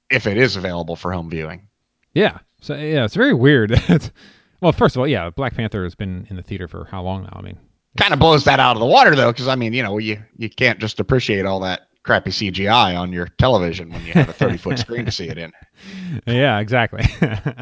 if 0.10 0.27
it 0.27 0.38
is 0.38 0.56
available 0.56 0.95
for 0.95 1.12
home 1.12 1.30
viewing. 1.30 1.67
Yeah. 2.13 2.38
So 2.62 2.75
yeah, 2.75 3.03
it's 3.06 3.15
very 3.15 3.34
weird. 3.34 3.82
Well, 4.60 4.71
first 4.71 4.95
of 4.95 4.99
all, 4.99 5.08
yeah, 5.08 5.30
Black 5.30 5.53
Panther 5.53 5.84
has 5.84 5.93
been 5.93 6.25
in 6.32 6.36
the 6.36 6.41
theater 6.41 6.67
for 6.67 6.86
how 6.86 7.03
long 7.03 7.23
now? 7.23 7.34
I 7.38 7.41
mean, 7.43 7.60
Kind 7.97 8.13
of 8.13 8.19
blows 8.19 8.43
that 8.45 8.60
out 8.60 8.75
of 8.75 8.79
the 8.79 8.86
water 8.86 9.15
though, 9.15 9.31
because 9.31 9.47
I 9.47 9.55
mean, 9.55 9.73
you 9.73 9.83
know, 9.83 9.97
you 9.97 10.21
you 10.38 10.49
can't 10.49 10.79
just 10.79 10.99
appreciate 10.99 11.45
all 11.45 11.60
that 11.62 11.88
crappy 12.03 12.31
CGI 12.31 12.97
on 12.97 13.12
your 13.12 13.27
television 13.38 13.89
when 13.91 14.05
you 14.05 14.13
have 14.13 14.29
a 14.29 14.33
30 14.33 14.57
foot 14.57 14.79
screen 14.79 15.05
to 15.05 15.12
see 15.12 15.27
it 15.27 15.38
in. 15.38 15.51
yeah, 16.27 16.60
exactly. 16.60 17.03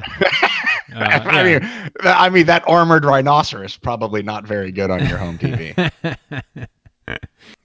Uh, 0.94 1.00
I 1.26 1.44
mean, 1.44 1.60
I 2.04 2.30
mean 2.30 2.46
that 2.46 2.64
armored 2.68 3.06
rhinoceros 3.06 3.76
probably 3.76 4.22
not 4.22 4.46
very 4.46 4.72
good 4.72 4.92
on 4.92 5.06
your 5.08 5.18
home 5.18 5.38
TV. 5.38 5.92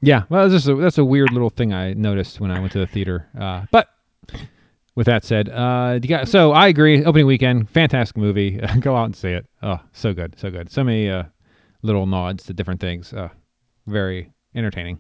Yeah, 0.01 0.25
well, 0.31 0.49
that's 0.49 0.65
just 0.65 0.69
a, 0.69 0.75
that's 0.75 0.99
a 0.99 1.05
weird 1.05 1.31
little 1.33 1.51
thing 1.51 1.73
I 1.73 1.93
noticed 1.93 2.41
when 2.41 2.51
I 2.51 2.59
went 2.59 2.73
to 2.73 2.79
the 2.79 2.87
theater. 2.87 3.29
Uh, 3.39 3.67
but 3.71 3.89
with 4.95 5.07
that 5.07 5.25
said, 5.25 5.49
uh, 5.51 5.99
you 6.03 6.09
got, 6.09 6.29
so 6.29 6.53
I 6.53 6.69
agree. 6.69 7.05
Opening 7.05 7.27
weekend, 7.27 7.71
fantastic 7.71 8.17
movie. 8.17 8.59
Go 8.81 8.97
out 8.97 9.05
and 9.05 9.17
see 9.17 9.31
it. 9.31 9.47
Oh, 9.63 9.79
so 9.93 10.13
good, 10.13 10.39
so 10.39 10.51
good. 10.51 10.71
So 10.71 10.83
many 10.83 11.11
uh, 11.11 11.25
little 11.83 12.07
nods 12.07 12.45
to 12.45 12.53
different 12.53 12.81
things. 12.81 13.13
Uh, 13.13 13.29
very 13.87 14.31
entertaining. 14.55 14.99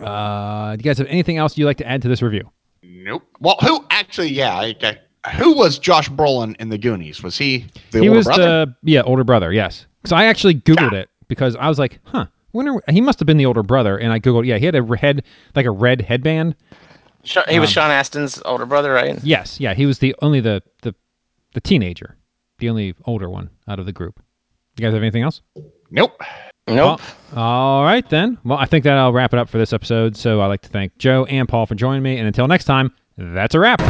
Uh, 0.00 0.76
do 0.76 0.80
you 0.80 0.84
guys 0.90 0.98
have 0.98 1.06
anything 1.08 1.36
else 1.38 1.58
you'd 1.58 1.66
like 1.66 1.76
to 1.78 1.86
add 1.86 2.02
to 2.02 2.08
this 2.08 2.22
review? 2.22 2.50
nope. 2.82 3.22
Well, 3.40 3.56
who 3.60 3.84
actually? 3.90 4.28
Yeah, 4.28 4.60
okay. 4.62 4.98
Who 5.36 5.54
was 5.56 5.78
Josh 5.78 6.08
Brolin 6.08 6.56
in 6.60 6.68
the 6.68 6.78
Goonies? 6.78 7.22
Was 7.22 7.36
he 7.38 7.66
the 7.92 8.00
he 8.00 8.08
older 8.08 8.18
was 8.18 8.26
brother? 8.26 8.66
the 8.66 8.74
yeah 8.82 9.02
older 9.02 9.24
brother. 9.24 9.52
Yes, 9.52 9.86
because 10.00 10.12
I 10.12 10.24
actually 10.24 10.54
googled 10.56 10.92
it 10.92 11.08
because 11.28 11.56
I 11.56 11.68
was 11.68 11.78
like, 11.78 11.98
huh. 12.04 12.26
Wonder, 12.54 12.82
he 12.90 13.00
must 13.00 13.18
have 13.18 13.24
been 13.26 13.38
the 13.38 13.46
older 13.46 13.62
brother, 13.62 13.96
and 13.96 14.12
I 14.12 14.18
googled. 14.18 14.46
Yeah, 14.46 14.58
he 14.58 14.66
had 14.66 14.74
a 14.74 14.96
head 14.96 15.24
like 15.54 15.64
a 15.64 15.70
red 15.70 16.02
headband. 16.02 16.54
Sh- 17.24 17.38
He 17.48 17.58
was 17.58 17.70
Um, 17.70 17.72
Sean 17.72 17.90
Astin's 17.90 18.42
older 18.44 18.66
brother, 18.66 18.92
right? 18.92 19.18
Yes, 19.24 19.58
yeah, 19.58 19.72
he 19.74 19.86
was 19.86 20.00
the 20.00 20.14
only 20.20 20.40
the 20.40 20.62
the 20.82 20.94
the 21.54 21.60
teenager, 21.60 22.16
the 22.58 22.68
only 22.68 22.94
older 23.06 23.30
one 23.30 23.48
out 23.68 23.78
of 23.78 23.86
the 23.86 23.92
group. 23.92 24.20
You 24.76 24.86
guys 24.86 24.94
have 24.94 25.02
anything 25.02 25.22
else? 25.22 25.42
Nope. 25.90 26.20
Nope. 26.68 27.00
Well, 27.34 27.36
all 27.36 27.82
right 27.84 28.08
then. 28.08 28.38
Well, 28.44 28.58
I 28.58 28.66
think 28.66 28.84
that 28.84 28.96
I'll 28.96 29.12
wrap 29.12 29.32
it 29.32 29.38
up 29.38 29.48
for 29.48 29.58
this 29.58 29.72
episode. 29.72 30.16
So 30.16 30.40
I'd 30.40 30.46
like 30.46 30.62
to 30.62 30.68
thank 30.68 30.96
Joe 30.98 31.24
and 31.26 31.48
Paul 31.48 31.66
for 31.66 31.74
joining 31.74 32.02
me, 32.02 32.18
and 32.18 32.26
until 32.26 32.46
next 32.46 32.64
time, 32.64 32.92
that's 33.18 33.54
a 33.54 33.60
wrap. 33.60 33.80